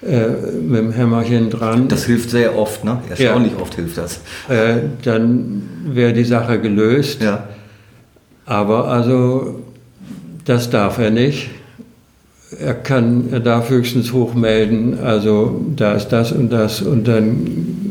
äh, 0.01 0.27
mit 0.61 0.79
dem 0.79 0.91
Hämmerchen 0.91 1.49
dran. 1.49 1.87
Das 1.87 2.05
hilft 2.05 2.29
sehr 2.29 2.57
oft, 2.57 2.83
ne? 2.83 2.99
Erstaunlich 3.09 3.53
ja. 3.53 3.61
oft 3.61 3.75
hilft 3.75 3.97
das. 3.97 4.21
Äh, 4.49 4.77
dann 5.03 5.61
wäre 5.85 6.13
die 6.13 6.23
Sache 6.23 6.59
gelöst. 6.59 7.21
Ja. 7.21 7.49
Aber 8.45 8.87
also, 8.87 9.59
das 10.45 10.69
darf 10.69 10.97
er 10.99 11.11
nicht. 11.11 11.49
Er 12.59 12.73
kann, 12.73 13.25
er 13.31 13.41
darf 13.41 13.69
höchstens 13.69 14.11
hochmelden, 14.11 14.99
also 14.99 15.61
da 15.75 15.93
ist 15.93 16.09
das 16.09 16.31
und 16.31 16.49
das 16.49 16.81
und 16.81 17.07
dann 17.07 17.88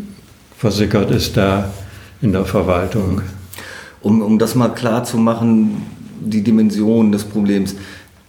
versickert 0.59 1.11
es 1.11 1.33
da 1.33 1.71
in 2.21 2.33
der 2.33 2.45
Verwaltung. 2.45 3.23
Um, 4.01 4.23
um 4.23 4.39
das 4.39 4.55
mal 4.55 4.69
klar 4.69 5.05
zu 5.05 5.17
machen, 5.17 5.87
die 6.21 6.43
Dimension 6.43 7.13
des 7.13 7.25
Problems. 7.25 7.75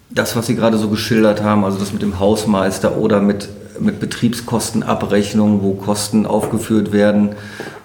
Das, 0.10 0.36
was 0.36 0.48
Sie 0.48 0.56
gerade 0.56 0.78
so 0.78 0.90
geschildert 0.90 1.44
haben, 1.44 1.66
also 1.66 1.78
das 1.78 1.92
mit 1.92 2.02
dem 2.02 2.20
Hausmeister 2.20 2.98
oder 2.98 3.20
mit 3.20 3.50
mit 3.80 4.00
Betriebskostenabrechnung, 4.00 5.62
wo 5.62 5.74
Kosten 5.74 6.26
aufgeführt 6.26 6.92
werden, 6.92 7.30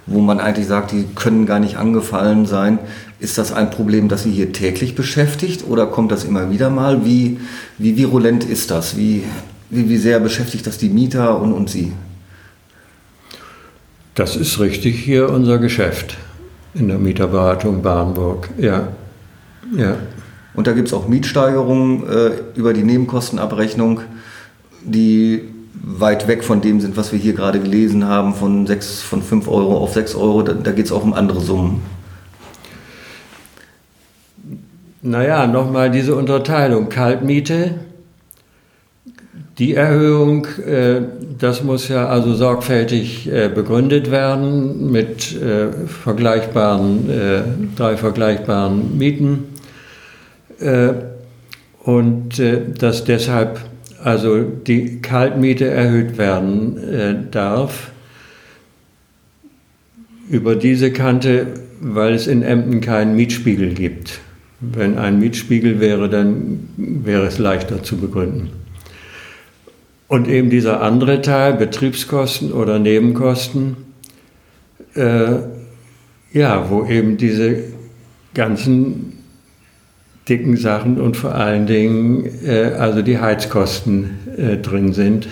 wo 0.06 0.20
man 0.20 0.40
eigentlich 0.40 0.66
sagt, 0.66 0.92
die 0.92 1.06
können 1.14 1.46
gar 1.46 1.60
nicht 1.60 1.76
angefallen 1.76 2.46
sein. 2.46 2.78
Ist 3.20 3.38
das 3.38 3.52
ein 3.52 3.70
Problem, 3.70 4.08
das 4.08 4.24
Sie 4.24 4.30
hier 4.30 4.52
täglich 4.52 4.94
beschäftigt 4.94 5.64
oder 5.68 5.86
kommt 5.86 6.12
das 6.12 6.24
immer 6.24 6.50
wieder 6.50 6.68
mal? 6.68 7.04
Wie, 7.04 7.38
wie 7.78 7.96
virulent 7.96 8.44
ist 8.44 8.70
das? 8.70 8.96
Wie, 8.96 9.24
wie, 9.70 9.88
wie 9.88 9.96
sehr 9.96 10.20
beschäftigt 10.20 10.66
das 10.66 10.78
die 10.78 10.90
Mieter 10.90 11.40
und, 11.40 11.52
und 11.52 11.70
Sie? 11.70 11.92
Das 14.14 14.36
ist 14.36 14.60
richtig 14.60 15.00
hier 15.00 15.28
unser 15.30 15.58
Geschäft 15.58 16.16
in 16.74 16.86
der 16.86 16.98
Mieterberatung 16.98 17.82
Barenburg. 17.82 18.48
Ja. 18.58 18.88
ja. 19.76 19.96
Und 20.54 20.68
da 20.68 20.72
gibt 20.72 20.88
es 20.88 20.94
auch 20.94 21.08
Mietsteigerungen 21.08 22.08
äh, 22.08 22.30
über 22.54 22.72
die 22.72 22.84
Nebenkostenabrechnung, 22.84 24.02
die 24.84 25.42
weit 25.82 26.28
weg 26.28 26.44
von 26.44 26.60
dem 26.60 26.80
sind, 26.80 26.96
was 26.96 27.10
wir 27.10 27.18
hier 27.18 27.32
gerade 27.32 27.58
gelesen 27.58 28.06
haben, 28.06 28.34
von, 28.34 28.66
6, 28.66 29.02
von 29.02 29.20
5 29.20 29.48
Euro 29.48 29.78
auf 29.78 29.94
6 29.94 30.14
Euro. 30.14 30.42
Da, 30.42 30.52
da 30.52 30.70
geht 30.70 30.86
es 30.86 30.92
auch 30.92 31.02
um 31.02 31.12
andere 31.12 31.40
Summen. 31.40 31.82
Naja, 35.02 35.46
nochmal 35.48 35.90
diese 35.90 36.14
Unterteilung. 36.14 36.88
Kaltmiete, 36.88 37.80
die 39.58 39.74
Erhöhung, 39.74 40.46
äh, 40.66 41.02
das 41.38 41.62
muss 41.62 41.88
ja 41.88 42.08
also 42.08 42.34
sorgfältig 42.34 43.30
äh, 43.30 43.48
begründet 43.48 44.10
werden 44.10 44.90
mit 44.90 45.40
äh, 45.40 45.70
vergleichbaren, 45.86 47.72
drei 47.76 47.96
vergleichbaren 47.96 48.96
Mieten. 48.98 49.44
Und 51.82 52.40
dass 52.78 53.04
deshalb 53.04 53.60
also 54.02 54.42
die 54.42 55.00
Kaltmiete 55.02 55.66
erhöht 55.66 56.16
werden 56.16 57.28
darf, 57.30 57.90
über 60.30 60.54
diese 60.54 60.92
Kante, 60.92 61.48
weil 61.80 62.14
es 62.14 62.26
in 62.26 62.42
Emden 62.42 62.80
keinen 62.80 63.16
Mietspiegel 63.16 63.74
gibt. 63.74 64.20
Wenn 64.60 64.96
ein 64.96 65.18
Mietspiegel 65.18 65.80
wäre, 65.80 66.08
dann 66.08 66.68
wäre 66.76 67.26
es 67.26 67.38
leichter 67.38 67.82
zu 67.82 67.98
begründen. 67.98 68.63
Und 70.14 70.28
eben 70.28 70.48
dieser 70.48 70.80
andere 70.80 71.22
Teil, 71.22 71.54
Betriebskosten 71.54 72.52
oder 72.52 72.78
Nebenkosten, 72.78 73.74
äh, 74.94 75.38
ja, 76.32 76.70
wo 76.70 76.84
eben 76.84 77.16
diese 77.16 77.64
ganzen 78.32 79.18
dicken 80.28 80.56
Sachen 80.56 81.00
und 81.00 81.16
vor 81.16 81.34
allen 81.34 81.66
Dingen 81.66 82.30
äh, 82.46 82.76
also 82.78 83.02
die 83.02 83.18
Heizkosten 83.18 84.18
äh, 84.36 84.56
drin 84.58 84.92
sind. 84.92 85.26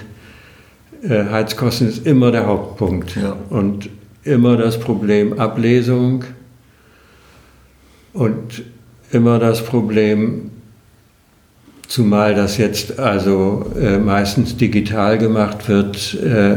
Äh, 1.08 1.26
Heizkosten 1.30 1.86
ist 1.88 2.04
immer 2.04 2.32
der 2.32 2.46
Hauptpunkt 2.46 3.14
ja. 3.14 3.36
und 3.50 3.88
immer 4.24 4.56
das 4.56 4.80
Problem 4.80 5.38
Ablesung 5.38 6.24
und 8.14 8.64
immer 9.12 9.38
das 9.38 9.64
Problem, 9.64 10.50
zumal 11.92 12.34
das 12.34 12.56
jetzt 12.56 12.98
also 12.98 13.66
äh, 13.78 13.98
meistens 13.98 14.56
digital 14.56 15.18
gemacht 15.18 15.68
wird, 15.68 16.14
äh, 16.14 16.56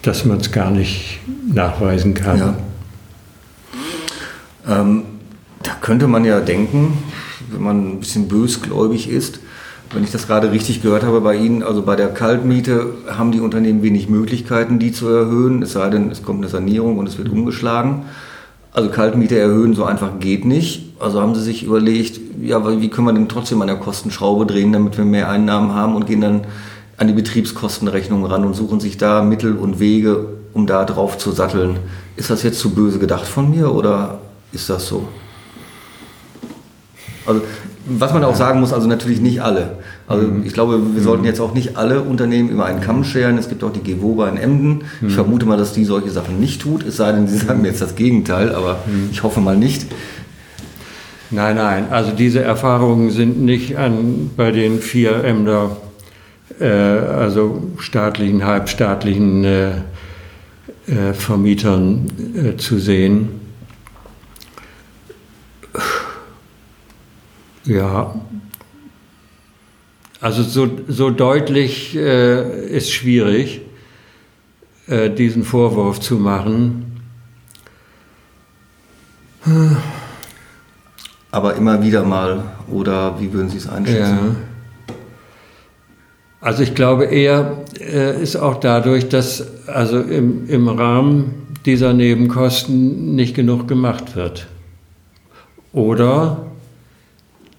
dass 0.00 0.24
man 0.24 0.38
es 0.38 0.50
gar 0.50 0.70
nicht 0.70 1.20
nachweisen 1.46 2.14
kann. 2.14 2.38
Ja. 2.38 2.56
Ähm, 4.66 5.02
da 5.62 5.72
könnte 5.78 6.06
man 6.06 6.24
ja 6.24 6.40
denken, 6.40 6.96
wenn 7.50 7.62
man 7.62 7.96
ein 7.96 8.00
bisschen 8.00 8.26
bösgläubig 8.26 9.10
ist, 9.10 9.40
Wenn 9.92 10.02
ich 10.02 10.10
das 10.10 10.26
gerade 10.26 10.50
richtig 10.50 10.82
gehört 10.82 11.04
habe 11.04 11.20
bei 11.20 11.36
Ihnen, 11.36 11.62
also 11.62 11.82
bei 11.82 11.94
der 11.94 12.08
Kaltmiete 12.08 12.94
haben 13.06 13.30
die 13.30 13.40
Unternehmen 13.40 13.82
wenig 13.82 14.08
Möglichkeiten, 14.08 14.78
die 14.78 14.90
zu 14.90 15.06
erhöhen, 15.06 15.62
es 15.62 15.74
sei 15.74 15.88
denn, 15.90 16.10
es 16.10 16.22
kommt 16.22 16.40
eine 16.40 16.48
Sanierung 16.48 16.96
und 16.96 17.06
es 17.06 17.18
wird 17.18 17.28
umgeschlagen. 17.28 18.06
Also 18.74 18.90
Kaltmiete 18.90 19.38
erhöhen 19.38 19.74
so 19.74 19.84
einfach 19.84 20.18
geht 20.18 20.44
nicht. 20.44 20.96
Also 20.98 21.20
haben 21.20 21.36
Sie 21.36 21.42
sich 21.42 21.62
überlegt, 21.62 22.20
ja, 22.42 22.80
wie 22.80 22.90
können 22.90 23.06
wir 23.06 23.12
denn 23.12 23.28
trotzdem 23.28 23.62
an 23.62 23.68
der 23.68 23.76
Kostenschraube 23.76 24.46
drehen, 24.46 24.72
damit 24.72 24.98
wir 24.98 25.04
mehr 25.04 25.30
Einnahmen 25.30 25.72
haben 25.72 25.94
und 25.94 26.06
gehen 26.06 26.20
dann 26.20 26.44
an 26.96 27.06
die 27.06 27.12
Betriebskostenrechnung 27.12 28.26
ran 28.26 28.44
und 28.44 28.54
suchen 28.54 28.80
sich 28.80 28.96
da 28.98 29.22
Mittel 29.22 29.56
und 29.56 29.78
Wege, 29.78 30.26
um 30.52 30.66
da 30.66 30.84
drauf 30.84 31.18
zu 31.18 31.30
satteln. 31.30 31.78
Ist 32.16 32.30
das 32.30 32.42
jetzt 32.42 32.58
zu 32.58 32.70
böse 32.70 32.98
gedacht 32.98 33.26
von 33.26 33.48
mir 33.48 33.72
oder 33.72 34.18
ist 34.52 34.68
das 34.68 34.88
so? 34.88 35.06
Also 37.26 37.42
was 37.86 38.12
man 38.12 38.24
auch 38.24 38.34
sagen 38.34 38.60
muss, 38.60 38.72
also 38.72 38.88
natürlich 38.88 39.20
nicht 39.20 39.42
alle. 39.42 39.78
Also 40.06 40.26
mhm. 40.26 40.44
ich 40.46 40.52
glaube, 40.52 40.80
wir 40.94 41.02
sollten 41.02 41.22
mhm. 41.22 41.28
jetzt 41.28 41.40
auch 41.40 41.54
nicht 41.54 41.76
alle 41.76 42.02
Unternehmen 42.02 42.48
über 42.48 42.64
einen 42.64 42.80
Kamm 42.80 43.04
scheren. 43.04 43.36
Es 43.38 43.48
gibt 43.48 43.62
auch 43.62 43.72
die 43.72 43.82
Gewoba 43.82 44.28
in 44.28 44.36
Emden. 44.36 44.84
Ich 44.96 45.02
mhm. 45.02 45.10
vermute 45.10 45.46
mal, 45.46 45.56
dass 45.56 45.72
die 45.72 45.84
solche 45.84 46.10
Sachen 46.10 46.40
nicht 46.40 46.62
tut, 46.62 46.84
es 46.84 46.96
sei 46.96 47.12
denn, 47.12 47.28
sie 47.28 47.38
sagen 47.38 47.62
mir 47.62 47.68
jetzt 47.68 47.82
das 47.82 47.94
Gegenteil, 47.94 48.54
aber 48.54 48.78
ich 49.10 49.22
hoffe 49.22 49.40
mal 49.40 49.56
nicht. 49.56 49.86
Nein, 51.30 51.56
nein, 51.56 51.86
also 51.90 52.12
diese 52.12 52.42
Erfahrungen 52.42 53.10
sind 53.10 53.42
nicht 53.42 53.76
an, 53.76 54.30
bei 54.36 54.50
den 54.52 54.78
vier 54.78 55.24
Emder, 55.24 55.76
äh, 56.60 56.68
also 56.68 57.62
staatlichen, 57.78 58.44
halbstaatlichen 58.44 59.44
äh, 59.44 59.68
äh, 60.86 61.12
Vermietern 61.12 62.06
äh, 62.36 62.56
zu 62.56 62.78
sehen. 62.78 63.43
Ja, 67.64 68.14
also 70.24 70.42
so, 70.42 70.70
so 70.88 71.10
deutlich 71.10 71.94
äh, 71.94 72.66
ist 72.68 72.90
schwierig, 72.90 73.60
äh, 74.86 75.10
diesen 75.10 75.44
Vorwurf 75.44 76.00
zu 76.00 76.16
machen. 76.16 77.02
Aber 81.30 81.54
immer 81.56 81.82
wieder 81.82 82.04
mal, 82.04 82.42
oder 82.68 83.20
wie 83.20 83.30
würden 83.34 83.50
Sie 83.50 83.58
es 83.58 83.68
einschätzen? 83.68 84.36
Ja. 84.88 84.94
Also 86.40 86.62
ich 86.62 86.74
glaube 86.74 87.04
eher 87.04 87.58
äh, 87.78 88.22
ist 88.22 88.36
auch 88.36 88.60
dadurch, 88.60 89.10
dass 89.10 89.66
also 89.66 90.00
im, 90.00 90.48
im 90.48 90.68
Rahmen 90.68 91.34
dieser 91.66 91.92
Nebenkosten 91.92 93.14
nicht 93.14 93.34
genug 93.34 93.68
gemacht 93.68 94.16
wird. 94.16 94.46
Oder 95.74 96.46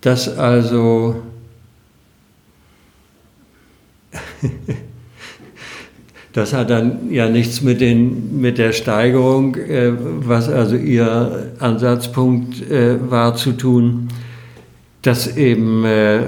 dass 0.05 0.38
also 0.38 1.15
das 6.33 6.53
hat 6.53 6.69
dann 6.69 7.12
ja 7.12 7.27
nichts 7.27 7.63
mit, 7.63 7.81
den, 7.81 8.39
mit 8.39 8.59
der 8.59 8.71
Steigerung, 8.71 9.55
äh, 9.55 9.93
was 9.97 10.47
also 10.47 10.75
Ihr 10.75 11.53
Ansatzpunkt 11.57 12.69
äh, 12.69 13.09
war, 13.09 13.35
zu 13.35 13.53
tun, 13.53 14.09
dass 15.01 15.35
eben 15.38 15.83
äh, 15.85 16.19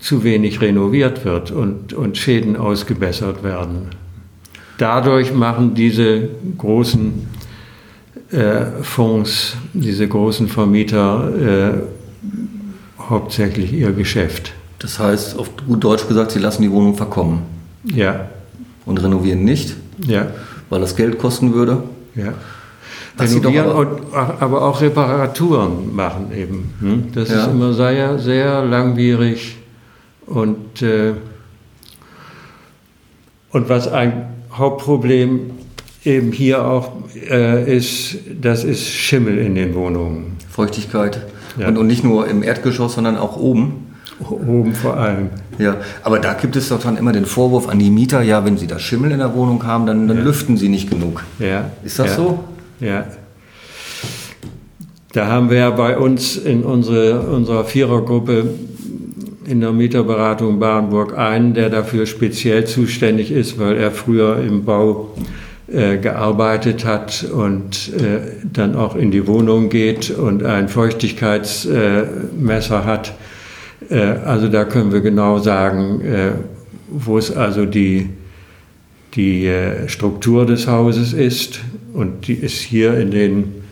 zu 0.00 0.24
wenig 0.24 0.62
renoviert 0.62 1.26
wird 1.26 1.50
und, 1.50 1.92
und 1.92 2.16
Schäden 2.16 2.56
ausgebessert 2.56 3.42
werden. 3.42 3.90
Dadurch 4.78 5.34
machen 5.34 5.74
diese 5.74 6.30
großen 6.56 7.28
äh, 8.30 8.64
Fonds, 8.80 9.58
diese 9.74 10.08
großen 10.08 10.48
Vermieter 10.48 11.74
äh, 11.74 11.95
hauptsächlich 13.08 13.72
ihr 13.72 13.92
Geschäft. 13.92 14.52
Das 14.78 14.98
heißt, 14.98 15.38
auf 15.38 15.50
gut 15.66 15.82
Deutsch 15.82 16.06
gesagt, 16.06 16.32
sie 16.32 16.38
lassen 16.38 16.62
die 16.62 16.70
Wohnung 16.70 16.96
verkommen. 16.96 17.42
Ja. 17.84 18.28
Und 18.84 19.02
renovieren 19.02 19.44
nicht. 19.44 19.76
Ja. 20.06 20.28
Weil 20.68 20.80
das 20.80 20.96
Geld 20.96 21.18
kosten 21.18 21.54
würde. 21.54 21.82
Ja. 22.14 22.34
Renovieren, 23.18 23.70
aber, 23.70 24.36
aber, 24.40 24.62
auch 24.62 24.80
Reparaturen 24.82 25.94
machen 25.94 26.32
eben. 26.36 26.74
Hm? 26.80 27.12
Das 27.14 27.30
ja. 27.30 27.42
ist 27.42 27.50
immer 27.50 27.72
sehr, 27.72 28.18
sehr 28.18 28.62
langwierig 28.62 29.56
und, 30.26 30.82
äh, 30.82 31.14
und 33.52 33.68
was 33.70 33.88
ein 33.88 34.26
Hauptproblem 34.52 35.50
eben 36.04 36.32
hier 36.32 36.66
auch 36.66 36.92
äh, 37.30 37.76
ist, 37.76 38.16
das 38.40 38.64
ist 38.64 38.86
Schimmel 38.86 39.38
in 39.38 39.54
den 39.54 39.74
Wohnungen. 39.74 40.36
Feuchtigkeit. 40.50 41.20
Ja. 41.58 41.68
Und, 41.68 41.78
und 41.78 41.86
nicht 41.86 42.04
nur 42.04 42.26
im 42.28 42.42
Erdgeschoss, 42.42 42.94
sondern 42.94 43.16
auch 43.16 43.36
oben. 43.36 43.86
Oben 44.20 44.74
vor 44.74 44.96
allem. 44.96 45.28
Ja, 45.58 45.76
aber 46.02 46.18
da 46.18 46.32
gibt 46.34 46.56
es 46.56 46.70
doch 46.70 46.80
dann 46.80 46.96
immer 46.96 47.12
den 47.12 47.26
Vorwurf 47.26 47.68
an 47.68 47.78
die 47.78 47.90
Mieter, 47.90 48.22
ja, 48.22 48.44
wenn 48.44 48.56
sie 48.56 48.66
da 48.66 48.78
Schimmel 48.78 49.12
in 49.12 49.18
der 49.18 49.34
Wohnung 49.34 49.64
haben, 49.66 49.84
dann, 49.86 50.08
dann 50.08 50.18
ja. 50.18 50.22
lüften 50.22 50.56
sie 50.56 50.68
nicht 50.68 50.90
genug. 50.90 51.22
Ja. 51.38 51.70
Ist 51.84 51.98
das 51.98 52.08
ja. 52.08 52.16
so? 52.16 52.44
Ja. 52.80 53.06
Da 55.12 55.26
haben 55.26 55.50
wir 55.50 55.58
ja 55.58 55.70
bei 55.70 55.98
uns 55.98 56.36
in 56.36 56.62
unsere, 56.62 57.20
unserer 57.20 57.64
Vierergruppe 57.64 58.50
in 59.46 59.60
der 59.60 59.72
Mieterberatung 59.72 60.58
Barenburg 60.58 61.16
einen, 61.16 61.54
der 61.54 61.70
dafür 61.70 62.06
speziell 62.06 62.66
zuständig 62.66 63.30
ist, 63.30 63.58
weil 63.58 63.76
er 63.76 63.90
früher 63.92 64.38
im 64.38 64.64
Bau 64.64 65.14
äh, 65.68 65.98
gearbeitet 65.98 66.84
hat 66.84 67.24
und 67.24 67.92
äh, 67.94 68.20
dann 68.52 68.76
auch 68.76 68.94
in 68.94 69.10
die 69.10 69.26
Wohnung 69.26 69.68
geht 69.68 70.10
und 70.10 70.44
ein 70.44 70.68
Feuchtigkeitsmesser 70.68 72.84
hat. 72.84 73.14
Äh, 73.90 73.98
also 74.00 74.46
da 74.48 74.64
können 74.64 74.92
wir 74.92 75.00
genau 75.00 75.38
sagen, 75.38 76.00
äh, 76.02 76.30
wo 76.88 77.18
es 77.18 77.34
also 77.34 77.66
die, 77.66 78.10
die 79.14 79.46
äh, 79.46 79.88
Struktur 79.88 80.46
des 80.46 80.68
Hauses 80.68 81.12
ist. 81.12 81.58
Und 81.92 82.28
die 82.28 82.34
ist 82.34 82.60
hier 82.60 82.96
in 82.98 83.10
den, 83.10 83.64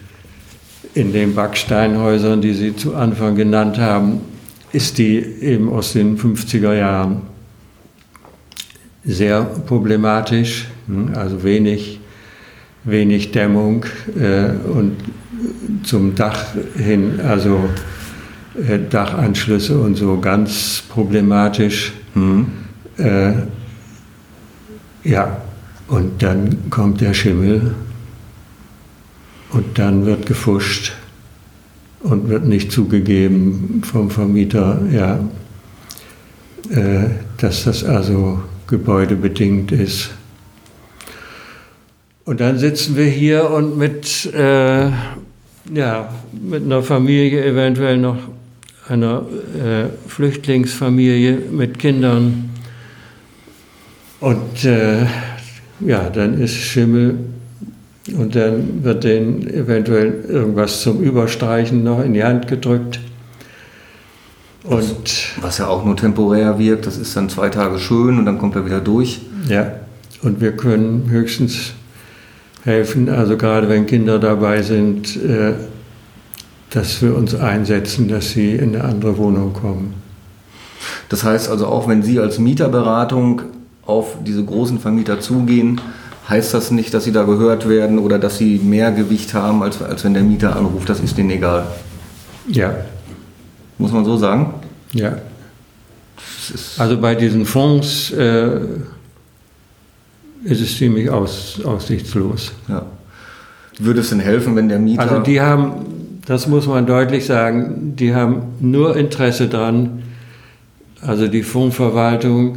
in 0.95 1.13
den 1.13 1.33
Backsteinhäusern, 1.35 2.41
die 2.41 2.55
Sie 2.55 2.75
zu 2.75 2.97
Anfang 2.97 3.37
genannt 3.37 3.79
haben, 3.79 4.21
ist 4.73 4.99
die 4.99 5.19
eben 5.19 5.71
aus 5.71 5.93
den 5.93 6.19
50er 6.19 6.75
Jahren 6.75 7.23
sehr 9.05 9.45
problematisch, 9.45 10.67
also 11.15 11.43
wenig, 11.43 12.01
wenig 12.85 13.33
Dämmung 13.33 13.85
äh, 14.19 14.51
und 14.67 14.97
zum 15.83 16.15
Dach 16.15 16.47
hin, 16.77 17.21
also 17.21 17.69
äh, 18.55 18.79
Dachanschlüsse 18.89 19.79
und 19.79 19.97
so 19.97 20.21
ganz 20.21 20.83
problematisch. 20.89 21.93
Mhm. 22.15 22.47
Äh, 22.97 23.33
ja, 25.03 25.37
und 25.89 26.23
dann 26.23 26.71
kommt 26.71 27.01
der 27.01 27.15
Schimmel 27.15 27.75
und 29.51 29.79
dann 29.79 30.07
wird 30.07 30.27
gefuscht 30.27 30.93
und 32.01 32.29
wird 32.29 32.45
nicht 32.45 32.73
zugegeben 32.73 33.83
vom 33.85 34.11
Vermieter, 34.11 34.81
ja, 34.91 35.21
äh, 36.71 37.09
dass 37.39 37.65
das 37.65 37.85
also 37.85 38.41
gebäudebedingt 38.67 39.73
ist. 39.73 40.11
Und 42.25 42.41
dann 42.41 42.59
sitzen 42.59 42.97
wir 42.97 43.05
hier 43.05 43.51
und 43.51 43.77
mit, 43.77 44.33
äh, 44.33 44.87
ja, 45.75 46.09
mit 46.33 46.65
einer 46.65 46.83
Familie, 46.83 47.45
eventuell 47.45 47.99
noch 47.99 48.17
einer 48.89 49.27
äh, 49.55 50.09
Flüchtlingsfamilie 50.09 51.39
mit 51.51 51.79
Kindern. 51.79 52.51
Und 54.21 54.65
äh, 54.65 55.05
ja, 55.81 56.09
dann 56.09 56.41
ist 56.41 56.55
Schimmel 56.55 57.19
und 58.17 58.35
dann 58.35 58.83
wird 58.83 59.05
denen 59.05 59.47
eventuell 59.47 60.25
irgendwas 60.27 60.81
zum 60.81 61.03
Überstreichen 61.03 61.85
noch 61.85 62.03
in 62.03 62.15
die 62.15 62.25
Hand 62.25 62.49
gedrückt. 62.49 63.01
Und 64.65 64.81
was, 64.81 65.43
was 65.43 65.59
ja 65.59 65.67
auch 65.67 65.85
nur 65.85 65.97
temporär 65.97 66.59
wirkt, 66.59 66.87
das 66.87 66.97
ist 66.97 67.15
dann 67.17 67.29
zwei 67.29 67.51
Tage 67.51 67.79
schön 67.79 68.19
und 68.19 68.25
dann 68.25 68.39
kommt 68.39 68.57
er 68.57 68.65
wieder 68.65 68.81
durch. 68.81 69.21
Ja, 69.47 69.73
und 70.23 70.41
wir 70.41 70.53
können 70.53 71.11
höchstens 71.11 71.75
helfen, 72.65 73.09
also 73.09 73.37
gerade 73.37 73.69
wenn 73.69 73.87
Kinder 73.87 74.19
dabei 74.19 74.63
sind, 74.63 75.17
äh, 75.17 75.53
dass 76.71 77.01
wir 77.03 77.15
uns 77.17 77.35
einsetzen, 77.35 78.09
dass 78.09 78.31
sie 78.31 78.53
in 78.53 78.75
eine 78.75 78.85
andere 78.85 79.17
Wohnung 79.17 79.53
kommen. 79.53 79.95
Das 81.09 81.23
heißt 81.25 81.49
also 81.49 81.67
auch, 81.67 81.89
wenn 81.89 82.03
Sie 82.03 82.19
als 82.19 82.39
Mieterberatung 82.39 83.43
auf 83.87 84.17
diese 84.25 84.45
großen 84.45 84.79
Vermieter 84.81 85.21
zugehen, 85.21 85.81
heißt 86.29 86.55
das 86.55 86.71
nicht, 86.71 86.95
dass 86.95 87.05
sie 87.05 87.13
da 87.13 87.25
gehört 87.25 87.69
werden 87.69 87.99
oder 87.99 88.19
dass 88.19 88.39
sie 88.39 88.59
mehr 88.59 88.93
Gewicht 88.93 89.35
haben, 89.35 89.63
als, 89.63 89.83
als 89.83 90.05
wenn 90.05 90.15
der 90.15 90.23
Mieter 90.23 90.57
anruft. 90.57 90.89
Das 90.89 91.01
ist 91.01 91.19
denen 91.19 91.31
egal. 91.31 91.67
Ja. 92.49 92.75
Muss 93.79 93.93
man 93.93 94.05
so 94.05 94.17
sagen? 94.17 94.55
Ja. 94.93 95.19
Also 96.79 96.99
bei 96.99 97.15
diesen 97.15 97.45
Fonds 97.45 98.11
äh, 98.11 98.61
ist 100.45 100.61
es 100.61 100.77
ziemlich 100.77 101.11
aus, 101.11 101.61
aussichtslos. 101.65 102.53
Ja. 102.69 102.87
Würde 103.79 104.01
es 104.01 104.11
denn 104.11 104.21
helfen, 104.21 104.55
wenn 104.57 104.69
der 104.69 104.79
Mieter. 104.79 105.03
Also 105.03 105.19
die 105.21 105.41
haben, 105.41 105.73
das 106.27 106.47
muss 106.47 106.67
man 106.67 106.87
deutlich 106.87 107.27
sagen, 107.27 107.97
die 107.97 108.15
haben 108.15 108.43
nur 108.61 108.97
Interesse 108.97 109.49
daran, 109.49 110.03
also 111.01 111.27
die 111.27 111.43
Fondsverwaltung, 111.43 112.57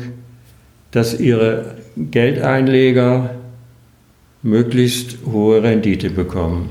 dass 0.92 1.20
ihre 1.20 1.76
Geldeinleger 1.96 3.32
möglichst 4.44 5.18
hohe 5.26 5.64
Rendite 5.64 6.10
bekommen. 6.10 6.70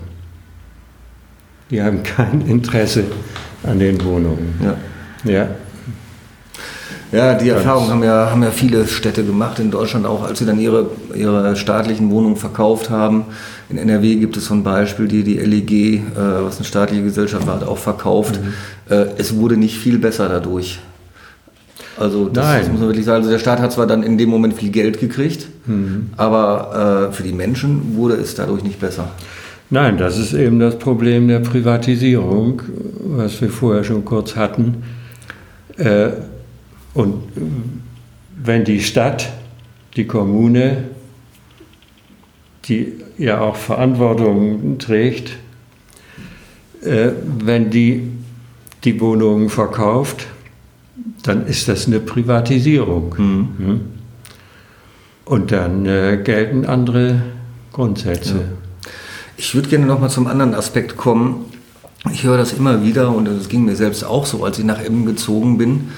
Die 1.70 1.82
haben 1.82 2.02
kein 2.02 2.42
Interesse 2.42 3.04
an 3.64 3.78
den 3.78 4.02
Wohnungen. 4.04 4.54
Ja. 4.62 4.76
Ja. 5.30 5.48
Ja, 7.12 7.34
die 7.34 7.48
Erfahrung 7.48 7.88
haben 7.88 8.02
ja, 8.02 8.30
haben 8.30 8.42
ja 8.42 8.50
viele 8.50 8.86
Städte 8.86 9.24
gemacht, 9.24 9.58
in 9.60 9.70
Deutschland 9.70 10.06
auch, 10.06 10.24
als 10.26 10.40
sie 10.40 10.44
dann 10.46 10.58
ihre, 10.58 10.86
ihre 11.14 11.54
staatlichen 11.54 12.10
Wohnungen 12.10 12.36
verkauft 12.36 12.90
haben. 12.90 13.26
In 13.68 13.78
NRW 13.78 14.16
gibt 14.16 14.36
es 14.36 14.46
so 14.46 14.54
ein 14.54 14.64
Beispiel, 14.64 15.06
die 15.06 15.22
die 15.22 15.38
LEG, 15.38 15.70
äh, 15.70 16.00
was 16.16 16.56
eine 16.56 16.64
staatliche 16.66 17.02
Gesellschaft 17.04 17.46
war, 17.46 17.56
hat 17.56 17.64
auch 17.66 17.78
verkauft. 17.78 18.40
Mhm. 18.42 18.92
Äh, 18.92 19.06
es 19.18 19.36
wurde 19.36 19.56
nicht 19.56 19.78
viel 19.78 19.98
besser 19.98 20.28
dadurch. 20.28 20.80
Also 21.98 22.28
das, 22.28 22.60
das 22.60 22.68
muss 22.68 22.80
man 22.80 22.88
wirklich 22.88 23.06
sagen. 23.06 23.18
Also 23.18 23.30
der 23.30 23.38
Staat 23.38 23.60
hat 23.60 23.72
zwar 23.72 23.86
dann 23.86 24.02
in 24.02 24.18
dem 24.18 24.28
Moment 24.28 24.54
viel 24.54 24.70
Geld 24.70 25.00
gekriegt, 25.00 25.48
Mhm. 25.66 26.10
aber 26.16 27.08
äh, 27.10 27.12
für 27.12 27.22
die 27.22 27.32
Menschen 27.32 27.96
wurde 27.96 28.14
es 28.14 28.34
dadurch 28.34 28.62
nicht 28.62 28.78
besser. 28.78 29.08
Nein, 29.70 29.96
das 29.98 30.16
ist 30.18 30.32
eben 30.32 30.60
das 30.60 30.78
Problem 30.78 31.26
der 31.26 31.40
Privatisierung, 31.40 32.62
was 33.16 33.40
wir 33.40 33.50
vorher 33.50 33.82
schon 33.82 34.04
kurz 34.04 34.36
hatten. 34.36 34.84
Äh, 35.76 36.08
Und 36.96 37.24
wenn 38.42 38.64
die 38.64 38.80
Stadt, 38.80 39.30
die 39.96 40.06
Kommune, 40.06 40.84
die 42.64 42.94
ja 43.18 43.38
auch 43.40 43.56
Verantwortung 43.56 44.78
trägt, 44.78 45.36
äh, 46.82 47.10
wenn 47.44 47.70
die 47.70 48.08
die 48.84 48.98
Wohnungen 48.98 49.50
verkauft, 49.50 50.26
dann 51.22 51.46
ist 51.46 51.68
das 51.68 51.86
eine 51.86 52.00
Privatisierung. 52.00 53.14
Hm? 53.18 53.80
Und 55.26 55.52
dann 55.52 55.84
äh, 55.84 56.18
gelten 56.24 56.64
andere 56.64 57.20
Grundsätze. 57.72 58.44
Ich 59.36 59.54
würde 59.54 59.68
gerne 59.68 59.84
noch 59.84 60.00
mal 60.00 60.08
zum 60.08 60.28
anderen 60.28 60.54
Aspekt 60.54 60.96
kommen. 60.96 61.44
Ich 62.10 62.22
höre 62.22 62.38
das 62.38 62.54
immer 62.54 62.82
wieder 62.82 63.14
und 63.14 63.26
das 63.26 63.50
ging 63.50 63.66
mir 63.66 63.76
selbst 63.76 64.02
auch 64.02 64.24
so, 64.24 64.44
als 64.44 64.58
ich 64.58 64.64
nach 64.64 64.80
Emmen 64.80 65.04
gezogen 65.04 65.58
bin. 65.58 65.88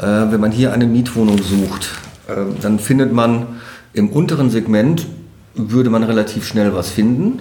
Äh, 0.00 0.32
wenn 0.32 0.40
man 0.40 0.50
hier 0.50 0.72
eine 0.72 0.86
Mietwohnung 0.86 1.38
sucht, 1.38 1.90
äh, 2.28 2.34
dann 2.60 2.78
findet 2.78 3.12
man 3.12 3.46
im 3.92 4.08
unteren 4.08 4.50
Segment 4.50 5.06
würde 5.54 5.90
man 5.90 6.02
relativ 6.02 6.46
schnell 6.46 6.74
was 6.74 6.90
finden. 6.90 7.40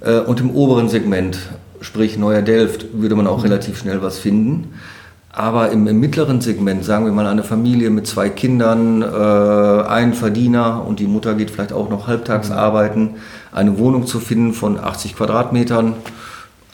Äh, 0.00 0.20
und 0.20 0.40
im 0.40 0.50
oberen 0.50 0.88
Segment, 0.88 1.38
sprich 1.80 2.18
Neuer 2.18 2.42
Delft, 2.42 2.86
würde 2.94 3.16
man 3.16 3.26
auch 3.26 3.44
relativ 3.44 3.78
schnell 3.78 4.02
was 4.02 4.18
finden. 4.18 4.74
Aber 5.30 5.72
im, 5.72 5.86
im 5.88 5.98
mittleren 5.98 6.40
Segment, 6.40 6.84
sagen 6.84 7.06
wir 7.06 7.12
mal 7.12 7.26
eine 7.26 7.42
Familie 7.42 7.90
mit 7.90 8.06
zwei 8.06 8.28
Kindern, 8.28 9.02
äh, 9.02 9.88
ein 9.88 10.14
Verdiener 10.14 10.84
und 10.86 11.00
die 11.00 11.08
Mutter 11.08 11.34
geht 11.34 11.50
vielleicht 11.50 11.72
auch 11.72 11.90
noch 11.90 12.06
halbtags 12.06 12.52
arbeiten, 12.52 13.16
eine 13.52 13.78
Wohnung 13.78 14.06
zu 14.06 14.20
finden 14.20 14.52
von 14.52 14.78
80 14.78 15.16
Quadratmetern, 15.16 15.94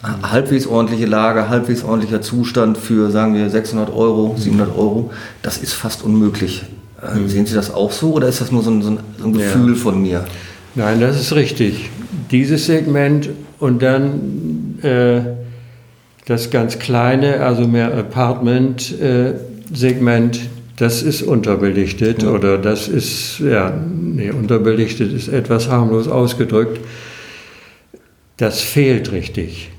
halbwegs 0.03 0.67
ordentliche 0.67 1.07
Lage, 1.07 1.49
halbwegs 1.49 1.85
ordentlicher 1.85 2.21
Zustand 2.23 2.79
für, 2.79 3.11
sagen 3.11 3.35
wir, 3.35 3.51
600 3.51 3.95
Euro, 3.95 4.35
700 4.39 4.75
Euro, 4.77 5.11
das 5.43 5.59
ist 5.59 5.75
fast 5.75 6.03
unmöglich. 6.03 6.63
Äh, 7.03 7.29
Sehen 7.29 7.45
Sie 7.47 7.55
das 7.55 7.73
auch 7.73 7.93
so 7.93 8.15
oder 8.15 8.27
ist 8.29 8.41
das 8.41 8.51
nur 8.51 8.63
so 8.63 8.71
ein, 8.71 8.81
so 8.83 8.91
ein, 8.91 8.99
ein 9.23 9.35
Ja. 9.35 9.41
Gefühl 9.47 9.77
von 9.77 10.01
mir? 10.01 10.25
Nein, 10.75 11.01
das 11.01 11.21
ist 11.21 11.35
richtig. 11.35 11.91
Dieses 12.31 12.67
Segment 12.67 13.29
und 13.59 13.83
dann 13.83 14.79
äh, 14.83 15.21
das 16.27 16.51
ganz 16.51 16.79
kleine, 16.79 17.41
also 17.41 17.67
mehr 17.67 17.93
Apartment-Segment, 17.97 20.41
das 20.77 21.03
ist 21.03 21.23
unterbelichtet 21.23 22.23
oder 22.25 22.57
das 22.57 22.89
ist, 22.89 23.41
ja, 23.41 23.71
nee, 23.71 24.31
unterbelichtet 24.31 25.13
ist 25.13 25.29
etwas 25.29 25.69
harmlos 25.69 26.09
ausgedrückt. 26.09 26.81
Das 28.39 28.63
fehlt 28.63 29.13
richtig. 29.13 29.71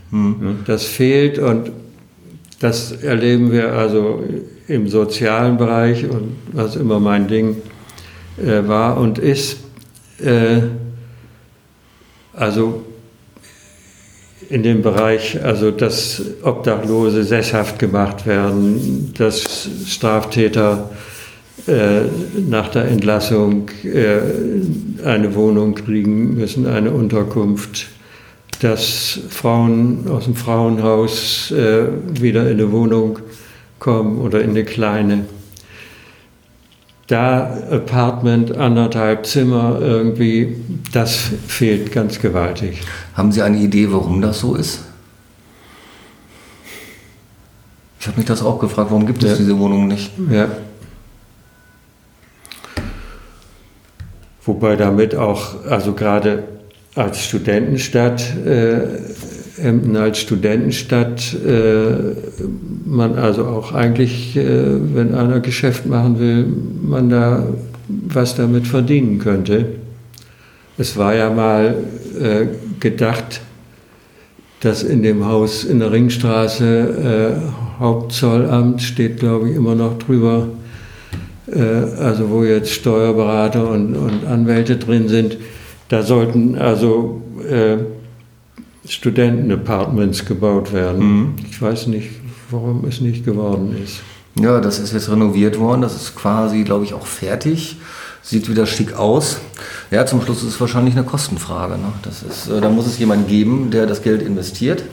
Das 0.66 0.86
fehlt 0.86 1.40
und 1.40 1.72
das 2.60 2.92
erleben 2.92 3.52
wir 3.52 3.74
also 3.74 4.24
im 4.68 4.88
sozialen 4.88 5.58
Bereich 5.58 6.08
und 6.10 6.36
was 6.52 6.76
immer 6.76 7.00
mein 7.00 7.28
Ding 7.28 7.58
äh, 8.38 8.68
war 8.68 8.98
und 8.98 9.18
ist. 9.18 9.58
Äh, 10.20 10.62
also 12.34 12.84
in 14.50 14.64
dem 14.64 14.82
Bereich, 14.82 15.42
also 15.44 15.72
dass 15.72 16.22
Obdachlose 16.44 17.24
sesshaft 17.24 17.80
gemacht 17.80 18.26
werden, 18.26 19.14
dass 19.18 19.70
Straftäter 19.88 20.90
äh, 21.68 22.02
nach 22.50 22.70
der 22.70 22.86
Entlassung 22.86 23.70
äh, 23.84 25.06
eine 25.06 25.36
Wohnung 25.36 25.76
kriegen 25.76 26.36
müssen, 26.36 26.68
eine 26.68 26.92
Unterkunft, 26.92 27.88
dass 28.62 29.20
Frauen 29.30 30.08
aus 30.08 30.26
dem 30.26 30.36
Frauenhaus 30.36 31.50
äh, 31.52 31.88
wieder 32.22 32.44
in 32.44 32.60
eine 32.60 32.72
Wohnung 32.72 33.18
kommen 33.80 34.20
oder 34.20 34.42
in 34.42 34.52
eine 34.52 34.64
kleine. 34.64 35.26
Da 37.08 37.58
Apartment, 37.72 38.56
anderthalb 38.56 39.26
Zimmer 39.26 39.80
irgendwie, 39.82 40.58
das 40.94 41.16
fehlt 41.48 41.92
ganz 41.92 42.20
gewaltig. 42.22 42.82
Haben 43.16 43.32
Sie 43.32 43.42
eine 43.42 43.58
Idee, 43.58 43.92
warum 43.92 44.22
das 44.22 44.40
so 44.40 44.54
ist? 44.54 44.82
Ich 48.00 48.08
habe 48.08 48.18
mich 48.18 48.28
das 48.28 48.44
auch 48.44 48.60
gefragt, 48.60 48.92
warum 48.92 49.08
gibt 49.08 49.24
es 49.24 49.32
Ja. 49.32 49.38
diese 49.38 49.58
Wohnungen 49.58 49.88
nicht? 49.88 50.12
Ja. 50.30 50.48
Wobei 54.46 54.76
damit 54.76 55.16
auch, 55.16 55.66
also 55.68 55.94
gerade 55.94 56.44
als 56.96 57.24
Studentenstadt, 57.24 58.24
äh, 58.46 58.82
Emden 59.62 59.96
als 59.96 60.20
Studentenstadt, 60.20 61.36
äh, 61.46 61.94
man 62.86 63.16
also 63.16 63.46
auch 63.46 63.74
eigentlich, 63.74 64.36
äh, 64.36 64.96
wenn 64.96 65.14
einer 65.14 65.40
Geschäft 65.40 65.86
machen 65.86 66.20
will, 66.20 66.48
man 66.82 67.10
da 67.10 67.48
was 67.88 68.36
damit 68.36 68.68
verdienen 68.68 69.20
könnte. 69.20 69.66
Es 70.78 70.98
war 70.98 71.14
ja 71.14 71.30
mal 71.30 71.76
äh, 72.20 72.48
gedacht, 72.80 73.42
dass 74.62 74.84
in 74.84 75.04
dem 75.04 75.26
Haus 75.26 75.64
in 75.64 75.80
der 75.80 75.92
Ringstraße 75.92 77.40
äh, 77.40 77.80
Hauptzollamt 77.80 78.82
steht, 78.82 79.20
glaube 79.20 79.50
ich, 79.50 79.56
immer 79.56 79.76
noch 79.76 79.98
drüber, 79.98 80.48
äh, 81.52 81.60
also 81.60 82.30
wo 82.30 82.44
jetzt 82.44 82.72
Steuerberater 82.72 83.70
und, 83.70 83.96
und 83.96 84.26
Anwälte 84.26 84.78
drin 84.78 85.08
sind. 85.10 85.38
Da 85.92 86.04
sollten 86.04 86.58
also 86.58 87.22
äh, 87.46 87.76
Studentenapartments 88.88 90.26
gebaut 90.26 90.72
werden. 90.72 91.36
Ich 91.50 91.62
weiß 91.62 91.88
nicht, 91.88 92.12
warum 92.50 92.86
es 92.86 93.02
nicht 93.02 93.26
geworden 93.26 93.76
ist. 93.84 94.00
Ja, 94.42 94.62
das 94.62 94.80
ist 94.80 94.94
jetzt 94.94 95.12
renoviert 95.12 95.60
worden. 95.60 95.82
Das 95.82 95.94
ist 95.94 96.16
quasi, 96.16 96.64
glaube 96.64 96.86
ich, 96.86 96.94
auch 96.94 97.06
fertig. 97.06 97.76
Sieht 98.22 98.50
wieder 98.50 98.68
schick 98.68 98.94
aus. 98.94 99.42
Ja, 99.90 100.06
zum 100.06 100.22
Schluss 100.22 100.44
ist 100.44 100.54
es 100.54 100.62
wahrscheinlich 100.62 100.96
eine 100.96 101.04
Kostenfrage. 101.04 101.74
Ne? 101.74 101.92
Das 102.04 102.24
ist, 102.24 102.48
äh, 102.48 102.62
da 102.62 102.70
muss 102.70 102.88
es 102.88 102.98
jemanden 102.98 103.28
geben, 103.28 103.70
der 103.70 103.86
das 103.86 104.02
Geld 104.02 104.22
investiert. 104.22 104.86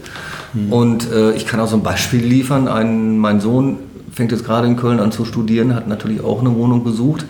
Und 0.68 1.12
äh, 1.12 1.30
ich 1.34 1.46
kann 1.46 1.60
auch 1.60 1.68
so 1.68 1.76
ein 1.76 1.84
Beispiel 1.84 2.24
liefern. 2.24 2.66
Ein, 2.66 3.18
mein 3.18 3.40
Sohn 3.40 3.76
fängt 4.10 4.32
jetzt 4.32 4.44
gerade 4.44 4.66
in 4.66 4.74
Köln 4.74 4.98
an 4.98 5.12
zu 5.12 5.24
studieren, 5.24 5.76
hat 5.76 5.86
natürlich 5.86 6.24
auch 6.24 6.40
eine 6.40 6.56
Wohnung 6.56 6.82
besucht. 6.82 7.24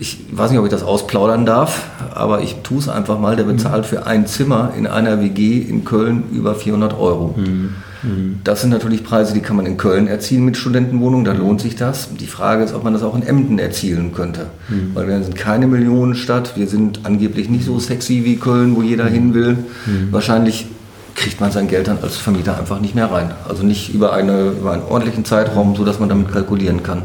Ich 0.00 0.18
weiß 0.30 0.50
nicht, 0.50 0.60
ob 0.60 0.64
ich 0.64 0.70
das 0.70 0.84
ausplaudern 0.84 1.44
darf, 1.44 1.86
aber 2.14 2.40
ich 2.42 2.56
tue 2.62 2.78
es 2.78 2.88
einfach 2.88 3.18
mal. 3.18 3.34
Der 3.34 3.44
bezahlt 3.44 3.84
für 3.84 4.06
ein 4.06 4.26
Zimmer 4.26 4.72
in 4.78 4.86
einer 4.86 5.20
WG 5.20 5.58
in 5.58 5.84
Köln 5.84 6.24
über 6.32 6.54
400 6.54 6.96
Euro. 6.98 7.34
Das 8.44 8.60
sind 8.60 8.70
natürlich 8.70 9.02
Preise, 9.02 9.34
die 9.34 9.40
kann 9.40 9.56
man 9.56 9.66
in 9.66 9.76
Köln 9.76 10.06
erzielen 10.06 10.44
mit 10.44 10.56
Studentenwohnungen, 10.56 11.24
da 11.24 11.32
lohnt 11.32 11.60
sich 11.60 11.74
das. 11.74 12.10
Die 12.14 12.28
Frage 12.28 12.62
ist, 12.62 12.72
ob 12.72 12.84
man 12.84 12.92
das 12.92 13.02
auch 13.02 13.16
in 13.16 13.24
Emden 13.24 13.58
erzielen 13.58 14.12
könnte. 14.14 14.46
Weil 14.94 15.08
wir 15.08 15.20
sind 15.20 15.34
keine 15.34 15.66
Millionenstadt, 15.66 16.56
wir 16.56 16.68
sind 16.68 17.00
angeblich 17.02 17.48
nicht 17.48 17.64
so 17.64 17.80
sexy 17.80 18.24
wie 18.24 18.36
Köln, 18.36 18.76
wo 18.76 18.82
jeder 18.82 19.06
hin 19.06 19.34
will. 19.34 19.56
Wahrscheinlich 20.12 20.66
kriegt 21.16 21.40
man 21.40 21.50
sein 21.50 21.66
Geld 21.66 21.88
dann 21.88 21.98
als 22.00 22.16
Vermieter 22.16 22.56
einfach 22.56 22.80
nicht 22.80 22.94
mehr 22.94 23.10
rein. 23.10 23.32
Also 23.48 23.64
nicht 23.64 23.92
über, 23.92 24.12
eine, 24.12 24.50
über 24.50 24.70
einen 24.70 24.84
ordentlichen 24.84 25.24
Zeitraum, 25.24 25.74
sodass 25.74 25.98
man 25.98 26.08
damit 26.08 26.30
kalkulieren 26.30 26.84
kann. 26.84 27.02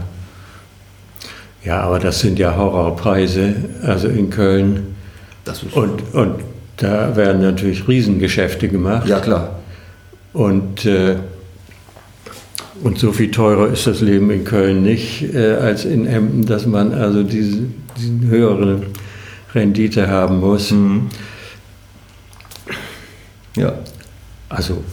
Ja, 1.64 1.82
aber 1.82 2.00
das 2.00 2.20
sind 2.20 2.40
ja 2.40 2.56
Horrorpreise, 2.58 3.56
also 3.84 4.08
in 4.10 4.30
Köln. 4.30 4.96
Das 5.46 5.64
ist, 5.64 5.74
Und, 5.74 6.14
und 6.14 6.36
da 6.78 7.16
werden 7.16 7.42
natürlich 7.42 7.88
Riesengeschäfte 7.88 8.68
gemacht. 8.68 9.08
ja, 9.08 9.20
klar. 9.20 9.60
Und, 10.34 10.86
äh, 10.86 11.16
und 12.84 12.98
so 12.98 13.12
viel 13.12 13.32
teurer 13.32 13.70
ist 13.72 13.86
das 13.88 14.02
Leben 14.02 14.30
in 14.32 14.44
Köln 14.44 14.82
nicht 14.84 15.34
äh, 15.34 15.54
als 15.54 15.86
in 15.86 16.06
Emden, 16.08 16.46
dass 16.46 16.66
man 16.66 16.94
also 16.94 17.24
diese, 17.24 17.60
diese 17.98 18.28
höhere 18.28 18.82
Rendite 19.54 20.10
haben 20.10 20.40
muss. 20.40 20.74
Ja. 23.56 23.74
Also 24.50 24.84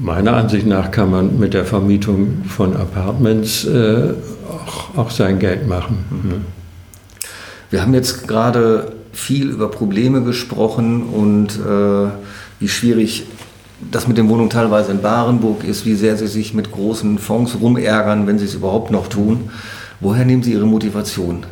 Meiner 0.00 0.34
Ansicht 0.36 0.64
nach 0.64 0.92
kann 0.92 1.10
man 1.10 1.38
mit 1.40 1.54
der 1.54 1.64
Vermietung 1.64 2.44
von 2.46 2.76
Apartments 2.76 3.64
äh, 3.64 4.14
auch, 4.48 4.96
auch, 4.96 5.10
sein 5.10 5.40
Geld 5.40 5.66
machen. 5.66 6.04
Mhm. 6.10 6.44
Wir 7.70 7.82
haben 7.82 7.94
jetzt 7.94 8.28
gerade 8.28 8.92
viel 9.12 9.50
über 9.50 9.68
Probleme 9.68 10.22
gesprochen 10.22 11.02
und 11.02 11.48
äh, 11.58 12.10
wie 12.60 12.68
schwierig 12.68 13.26
das 13.90 14.06
mit 14.06 14.18
den 14.18 14.28
Wohnungen 14.28 14.50
teilweise 14.50 14.92
in 14.92 15.02
Barenburg 15.02 15.64
ist, 15.64 15.84
wie 15.84 15.94
sehr 15.94 16.16
Sie 16.16 16.28
sich 16.28 16.54
mit 16.54 16.70
großen 16.70 17.18
Fonds 17.18 17.56
rumärgern, 17.60 18.28
wenn 18.28 18.38
Sie 18.38 18.44
es 18.44 18.54
überhaupt 18.54 18.92
noch 18.92 19.08
tun. 19.08 19.50
Woher 20.00 20.24
nehmen 20.24 20.44
Sie 20.44 20.52
Ihre 20.52 20.66
Motivation? 20.66 21.44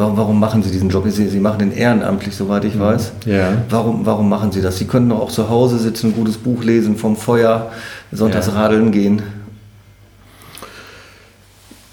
Warum, 0.00 0.16
warum 0.16 0.40
machen 0.40 0.62
Sie 0.62 0.70
diesen 0.70 0.88
Job? 0.88 1.04
Sie, 1.10 1.28
Sie 1.28 1.40
machen 1.40 1.58
den 1.58 1.72
ehrenamtlich, 1.72 2.34
soweit 2.34 2.64
ich 2.64 2.74
mhm. 2.74 2.80
weiß. 2.80 3.12
Ja. 3.26 3.52
Warum, 3.68 4.06
warum 4.06 4.30
machen 4.30 4.50
Sie 4.50 4.62
das? 4.62 4.78
Sie 4.78 4.86
könnten 4.86 5.10
doch 5.10 5.20
auch 5.20 5.30
zu 5.30 5.50
Hause 5.50 5.78
sitzen, 5.78 6.06
ein 6.06 6.14
gutes 6.14 6.38
Buch 6.38 6.64
lesen, 6.64 6.96
vom 6.96 7.16
Feuer, 7.16 7.70
sonntags 8.10 8.46
ja. 8.46 8.54
radeln 8.54 8.92
gehen. 8.92 9.20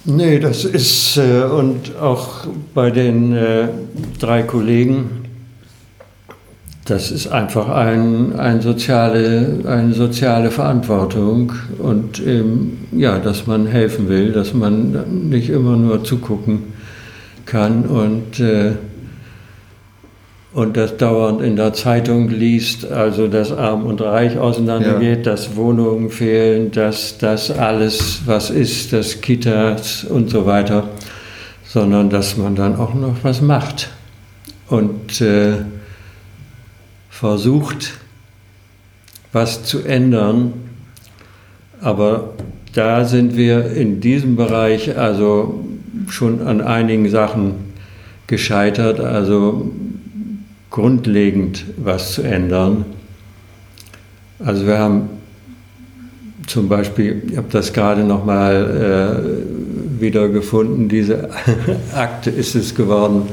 Nee, 0.06 0.39
das 0.39 0.63
ist, 0.63 1.17
äh, 1.17 1.43
und 1.43 1.98
auch 1.98 2.48
bei 2.74 2.91
den 2.91 3.36
äh, 3.36 3.67
drei 4.22 4.43
Kollegen, 4.43 5.10
das 6.86 7.12
ist 7.12 7.28
einfach 7.28 7.67
ein, 7.67 8.39
ein 8.39 8.62
soziale, 8.62 9.65
eine 9.67 9.93
soziale 9.93 10.50
Verantwortung 10.50 11.52
und 11.78 12.26
ähm, 12.26 12.78
ja, 12.93 13.20
dass 13.20 13.48
man 13.48 13.67
helfen 13.67 14.08
will, 14.08 14.32
dass 14.32 14.54
man 14.54 15.28
nicht 15.30 15.50
immer 15.50 15.76
nur 15.76 16.06
zugucken 16.06 16.77
kann 17.47 17.86
und, 17.86 18.39
äh, 18.39 18.73
und 20.53 20.77
das 20.77 20.97
dauernd 20.97 21.41
in 21.41 21.55
der 21.55 21.73
Zeitung 21.73 22.29
liest, 22.29 22.86
also 22.91 23.27
dass 23.27 23.51
Arm 23.51 23.86
und 23.86 24.01
Reich 24.01 24.38
auseinandergeht, 24.38 25.25
ja. 25.25 25.31
dass 25.31 25.55
Wohnungen 25.55 26.10
fehlen, 26.10 26.71
dass 26.71 27.17
das 27.17 27.49
alles, 27.49 28.21
was 28.25 28.49
ist, 28.49 28.93
dass 28.93 29.21
Kitas 29.21 30.03
und 30.03 30.29
so 30.29 30.45
weiter, 30.45 30.89
sondern 31.63 32.10
dass 32.10 32.38
man 32.38 32.55
dann 32.55 32.75
auch 32.75 32.93
noch 32.93 33.15
was 33.23 33.41
macht 33.41 33.89
und 34.67 35.21
äh, 35.21 35.53
versucht, 37.10 37.93
was 39.31 39.63
zu 39.63 39.83
ändern, 39.83 40.53
aber 41.81 42.33
da 42.73 43.05
sind 43.05 43.36
wir 43.36 43.71
in 43.71 44.01
diesem 44.01 44.36
Bereich 44.36 44.97
also 44.97 45.66
schon 46.10 46.45
an 46.45 46.62
einigen 46.62 47.10
Sachen 47.10 47.73
gescheitert, 48.27 48.99
also 48.99 49.71
grundlegend 50.69 51.65
was 51.77 52.13
zu 52.13 52.21
ändern. 52.23 52.86
Also 54.39 54.67
wir 54.67 54.77
haben 54.77 55.10
zum 56.45 56.69
Beispiel, 56.69 57.23
ich 57.29 57.38
habe 57.38 57.47
das 57.51 57.73
gerade 57.73 58.03
nochmal 58.03 59.45
äh, 59.97 60.01
wieder 60.01 60.29
gefunden, 60.29 60.88
diese 60.88 61.29
Akte 61.95 62.29
ist 62.29 62.55
es 62.55 62.73
geworden, 62.73 63.29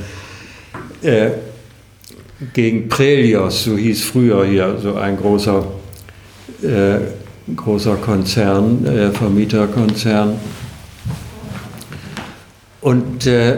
äh, 1.02 1.30
gegen 2.52 2.88
Prelios, 2.88 3.64
so 3.64 3.76
hieß 3.76 4.02
früher 4.02 4.44
hier 4.44 4.78
so 4.82 4.96
ein 4.96 5.16
großer, 5.16 5.64
äh, 6.62 7.54
großer 7.54 7.96
Konzern, 7.96 8.84
äh, 8.84 9.10
Vermieterkonzern, 9.12 10.34
und 12.84 13.26
äh, 13.26 13.56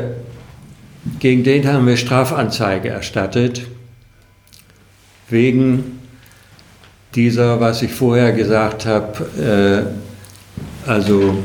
gegen 1.18 1.42
den 1.42 1.66
haben 1.66 1.84
wir 1.84 1.96
Strafanzeige 1.96 2.90
erstattet, 2.90 3.66
wegen 5.28 5.98
dieser, 7.16 7.60
was 7.60 7.82
ich 7.82 7.92
vorher 7.92 8.30
gesagt 8.30 8.86
habe, 8.86 9.90
äh, 10.86 10.88
also 10.88 11.38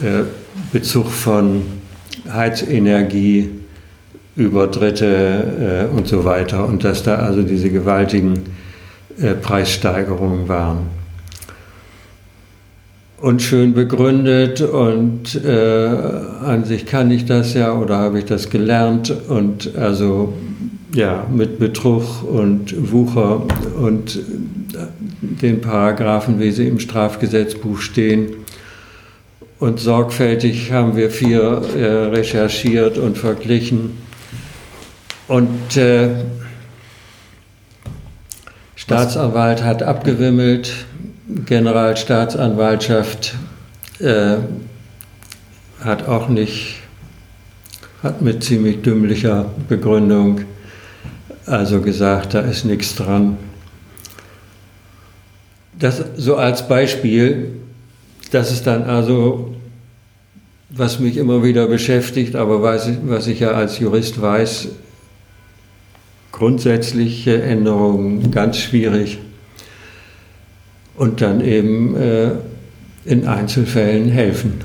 äh, 0.00 0.24
Bezug 0.72 1.08
von 1.08 1.62
Heizenergie 2.28 3.50
über 4.34 4.66
Dritte 4.66 5.88
äh, 5.88 5.96
und 5.96 6.08
so 6.08 6.24
weiter. 6.24 6.66
Und 6.66 6.82
dass 6.82 7.04
da 7.04 7.14
also 7.14 7.42
diese 7.42 7.70
gewaltigen 7.70 8.42
äh, 9.20 9.34
Preissteigerungen 9.34 10.48
waren 10.48 11.01
und 13.22 13.40
schön 13.40 13.72
begründet 13.72 14.60
und 14.60 15.42
äh, 15.44 15.86
an 16.44 16.64
sich 16.64 16.86
kann 16.86 17.10
ich 17.12 17.24
das 17.24 17.54
ja 17.54 17.72
oder 17.72 17.96
habe 17.96 18.18
ich 18.18 18.24
das 18.24 18.50
gelernt 18.50 19.14
und 19.28 19.76
also 19.76 20.32
ja 20.92 21.24
mit 21.32 21.60
Betrug 21.60 22.24
und 22.24 22.92
Wucher 22.92 23.42
und 23.80 24.18
den 25.20 25.60
Paragraphen, 25.60 26.40
wie 26.40 26.50
sie 26.50 26.66
im 26.66 26.80
Strafgesetzbuch 26.80 27.78
stehen. 27.78 28.34
Und 29.60 29.78
sorgfältig 29.78 30.72
haben 30.72 30.96
wir 30.96 31.08
vier 31.08 31.62
äh, 31.76 31.84
recherchiert 32.08 32.98
und 32.98 33.16
verglichen. 33.16 33.98
Und 35.28 35.76
äh, 35.76 36.08
Staatsanwalt 38.74 39.62
hat 39.62 39.84
abgewimmelt, 39.84 40.72
Generalstaatsanwaltschaft 41.46 43.34
äh, 43.98 44.36
hat 45.80 46.08
auch 46.08 46.28
nicht, 46.28 46.76
hat 48.02 48.22
mit 48.22 48.44
ziemlich 48.44 48.82
dümmlicher 48.82 49.46
Begründung 49.68 50.42
also 51.46 51.80
gesagt, 51.80 52.34
da 52.34 52.40
ist 52.40 52.64
nichts 52.64 52.94
dran. 52.94 53.36
Das 55.78 56.04
so 56.16 56.36
als 56.36 56.68
Beispiel, 56.68 57.52
das 58.30 58.52
ist 58.52 58.66
dann 58.66 58.84
also, 58.84 59.54
was 60.70 61.00
mich 61.00 61.16
immer 61.16 61.42
wieder 61.42 61.66
beschäftigt, 61.66 62.36
aber 62.36 62.62
was, 62.62 62.88
was 63.04 63.26
ich 63.26 63.40
ja 63.40 63.50
als 63.50 63.78
Jurist 63.78 64.20
weiß, 64.20 64.68
grundsätzliche 66.30 67.42
Änderungen 67.42 68.30
ganz 68.30 68.58
schwierig 68.58 69.18
und 70.96 71.20
dann 71.20 71.40
eben 71.40 71.96
äh, 71.96 72.30
in 73.04 73.26
Einzelfällen 73.26 74.08
helfen. 74.08 74.60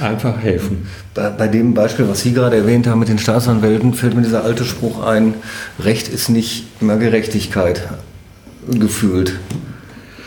Einfach 0.00 0.40
helfen. 0.40 0.86
Bei, 1.14 1.30
bei, 1.30 1.48
dem 1.48 1.74
Beispiel, 1.74 2.08
was 2.08 2.20
Sie 2.20 2.32
gerade 2.32 2.56
erwähnt 2.56 2.86
haben 2.86 3.00
mit 3.00 3.08
den 3.08 3.18
Staatsanwälten, 3.18 3.94
fällt 3.94 4.14
mir 4.14 4.22
dieser 4.22 4.44
alte 4.44 4.64
Spruch 4.64 5.04
ein, 5.04 5.34
Recht 5.80 6.08
ist 6.08 6.28
nicht 6.28 6.66
immer 6.80 6.96
Gerechtigkeit 6.96 7.88
gefühlt. 8.68 9.38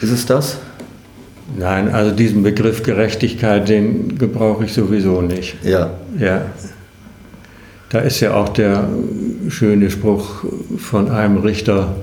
Ist 0.01 0.11
es 0.11 0.25
das? 0.25 0.57
Nein, 1.57 1.89
also 1.89 2.11
diesen 2.15 2.43
Begriff 2.43 2.83
Gerechtigkeit, 2.83 3.67
den 3.69 4.17
gebrauche 4.17 4.65
ich 4.65 4.73
sowieso 4.73 5.21
nicht. 5.21 5.63
Ja. 5.63 5.91
Ja. 6.17 6.45
Da 7.89 7.99
ist 7.99 8.21
ja 8.21 8.33
auch 8.33 8.49
der 8.49 8.87
schöne 9.49 9.91
Spruch 9.91 10.45
von 10.77 11.11
einem 11.11 11.37
Richter, 11.37 11.95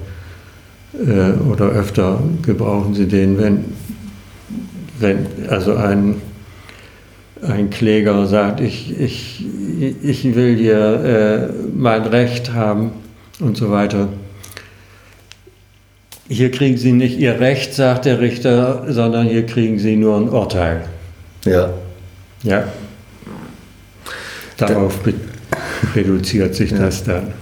äh, 0.98 1.32
oder 1.50 1.66
öfter 1.66 2.20
gebrauchen 2.42 2.94
sie 2.94 3.06
den, 3.06 3.38
wenn, 3.38 3.64
wenn 4.98 5.26
also 5.48 5.74
ein, 5.76 6.16
ein 7.42 7.70
Kläger 7.70 8.26
sagt, 8.26 8.60
ich, 8.60 8.98
ich, 8.98 9.44
ich 10.02 10.34
will 10.34 10.56
hier 10.56 11.50
äh, 11.52 11.68
mein 11.74 12.02
Recht 12.02 12.52
haben 12.52 12.90
und 13.40 13.56
so 13.56 13.70
weiter. 13.70 14.08
Hier 16.30 16.50
kriegen 16.50 16.76
Sie 16.76 16.92
nicht 16.92 17.18
Ihr 17.18 17.40
Recht, 17.40 17.72
sagt 17.72 18.04
der 18.04 18.20
Richter, 18.20 18.84
sondern 18.88 19.26
hier 19.26 19.46
kriegen 19.46 19.78
Sie 19.78 19.96
nur 19.96 20.18
ein 20.18 20.28
Urteil. 20.28 20.84
Ja. 21.44 21.70
Ja. 22.42 22.64
Darauf 24.58 24.98
reduziert 25.94 26.54
sich 26.54 26.72
ja. 26.72 26.78
das 26.78 27.04
dann. 27.04 27.32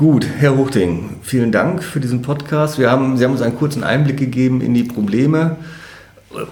Gut, 0.00 0.26
Herr 0.38 0.56
Huchting, 0.56 1.10
vielen 1.20 1.52
Dank 1.52 1.84
für 1.84 2.00
diesen 2.00 2.22
Podcast. 2.22 2.78
Wir 2.78 2.90
haben, 2.90 3.18
Sie 3.18 3.24
haben 3.26 3.32
uns 3.32 3.42
einen 3.42 3.58
kurzen 3.58 3.84
Einblick 3.84 4.16
gegeben 4.16 4.62
in 4.62 4.72
die 4.72 4.82
Probleme. 4.82 5.56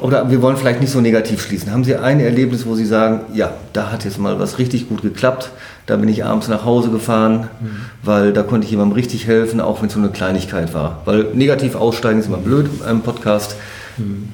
Oder 0.01 0.31
wir 0.31 0.43
wollen 0.43 0.59
vielleicht 0.59 0.83
nicht 0.83 0.93
so 0.93 1.01
negativ 1.01 1.41
schließen. 1.41 1.73
Haben 1.73 1.83
Sie 1.83 1.97
ein 1.97 2.21
Erlebnis, 2.21 2.67
wo 2.67 2.75
Sie 2.75 2.85
sagen, 2.85 3.21
ja, 3.33 3.55
da 3.73 3.91
hat 3.91 4.05
jetzt 4.05 4.19
mal 4.19 4.39
was 4.39 4.59
richtig 4.59 4.91
gut 4.91 5.01
geklappt. 5.01 5.51
Da 5.87 5.97
bin 5.97 6.11
ich 6.11 6.27
abends 6.27 6.49
nach 6.49 6.67
Hause 6.67 6.91
gefahren, 6.91 7.49
mhm. 7.59 7.71
weil 8.03 8.35
da 8.35 8.43
konnte 8.43 8.67
ich 8.67 8.71
jemandem 8.71 8.97
richtig 8.97 9.27
helfen, 9.27 9.63
auch 9.63 9.81
wenn 9.81 9.87
es 9.87 9.95
so 9.95 9.99
eine 9.99 10.11
Kleinigkeit 10.11 10.75
war. 10.75 11.01
Weil 11.07 11.29
negativ 11.33 11.75
aussteigen 11.75 12.21
ist 12.21 12.27
immer 12.27 12.37
blöd 12.37 12.69
in 12.81 12.85
einem 12.85 13.01
Podcast. 13.01 13.57
Mhm. 13.97 14.29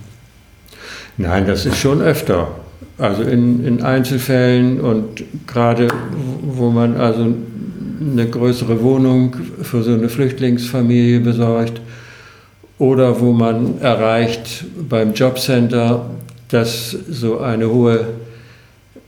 Nein, 1.19 1.47
das 1.47 1.67
ist 1.67 1.79
schon 1.79 2.03
öfter. 2.03 2.49
Also 2.99 3.23
in, 3.23 3.65
in 3.65 3.81
Einzelfällen 3.81 4.81
und 4.81 5.23
gerade 5.47 5.87
wo 6.43 6.71
man 6.71 6.97
also 6.97 7.33
eine 8.01 8.29
größere 8.29 8.83
Wohnung 8.83 9.37
für 9.63 9.83
so 9.83 9.93
eine 9.93 10.09
Flüchtlingsfamilie 10.09 11.21
besorgt 11.21 11.81
oder 12.79 13.21
wo 13.21 13.33
man 13.33 13.81
erreicht 13.81 14.65
beim 14.89 15.13
Jobcenter, 15.15 16.11
dass 16.49 16.91
so 16.91 17.41
eine 17.41 17.69
hohe 17.71 18.07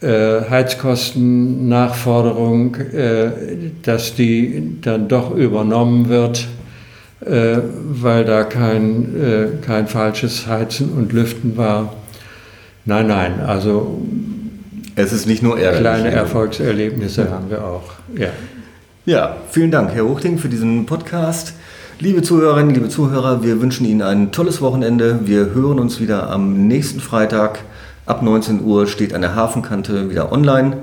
äh, 0.00 0.40
Heizkostennachforderung, 0.48 2.76
äh, 2.76 3.30
dass 3.82 4.14
die 4.14 4.78
dann 4.82 5.08
doch 5.08 5.34
übernommen 5.34 6.08
wird, 6.08 6.46
äh, 7.24 7.56
weil 7.88 8.24
da 8.24 8.44
kein, 8.44 9.20
äh, 9.20 9.48
kein 9.64 9.88
falsches 9.88 10.46
Heizen 10.46 10.92
und 10.92 11.12
Lüften 11.12 11.56
war. 11.56 11.92
Nein, 12.84 13.08
nein, 13.08 13.40
also 13.40 14.00
es 14.94 15.12
ist 15.12 15.26
nicht 15.26 15.42
nur 15.42 15.58
ärgerlich. 15.58 15.80
Kleine 15.80 16.10
Erfolgserlebnisse 16.10 17.24
ja. 17.24 17.30
haben 17.30 17.50
wir 17.50 17.64
auch. 17.64 17.94
Ja. 18.16 18.28
Ja, 19.06 19.36
vielen 19.50 19.70
Dank, 19.70 19.94
Herr 19.94 20.04
Hochting, 20.04 20.36
für 20.38 20.48
diesen 20.48 20.84
Podcast. 20.84 21.54
Liebe 22.00 22.22
Zuhörerinnen, 22.22 22.74
liebe 22.74 22.88
Zuhörer, 22.88 23.42
wir 23.42 23.60
wünschen 23.60 23.86
Ihnen 23.86 24.02
ein 24.02 24.32
tolles 24.32 24.60
Wochenende. 24.60 25.20
Wir 25.26 25.54
hören 25.54 25.78
uns 25.78 26.00
wieder 26.00 26.28
am 26.28 26.66
nächsten 26.66 27.00
Freitag. 27.00 27.60
Ab 28.04 28.22
19 28.22 28.64
Uhr 28.64 28.88
steht 28.88 29.14
an 29.14 29.20
der 29.20 29.36
Hafenkante 29.36 30.10
wieder 30.10 30.32
online. 30.32 30.76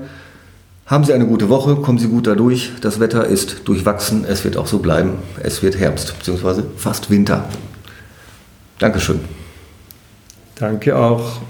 Haben 0.86 1.04
Sie 1.04 1.12
eine 1.12 1.26
gute 1.26 1.50
Woche, 1.50 1.76
kommen 1.76 1.98
Sie 1.98 2.08
gut 2.08 2.26
dadurch. 2.26 2.72
Das 2.80 2.98
Wetter 2.98 3.26
ist 3.26 3.68
durchwachsen, 3.68 4.24
es 4.24 4.42
wird 4.42 4.56
auch 4.56 4.66
so 4.66 4.78
bleiben. 4.78 5.18
Es 5.42 5.62
wird 5.62 5.78
Herbst 5.78 6.14
bzw. 6.18 6.62
fast 6.76 7.10
Winter. 7.10 7.44
Dankeschön. 8.78 9.20
Danke 10.54 10.96
auch. 10.96 11.40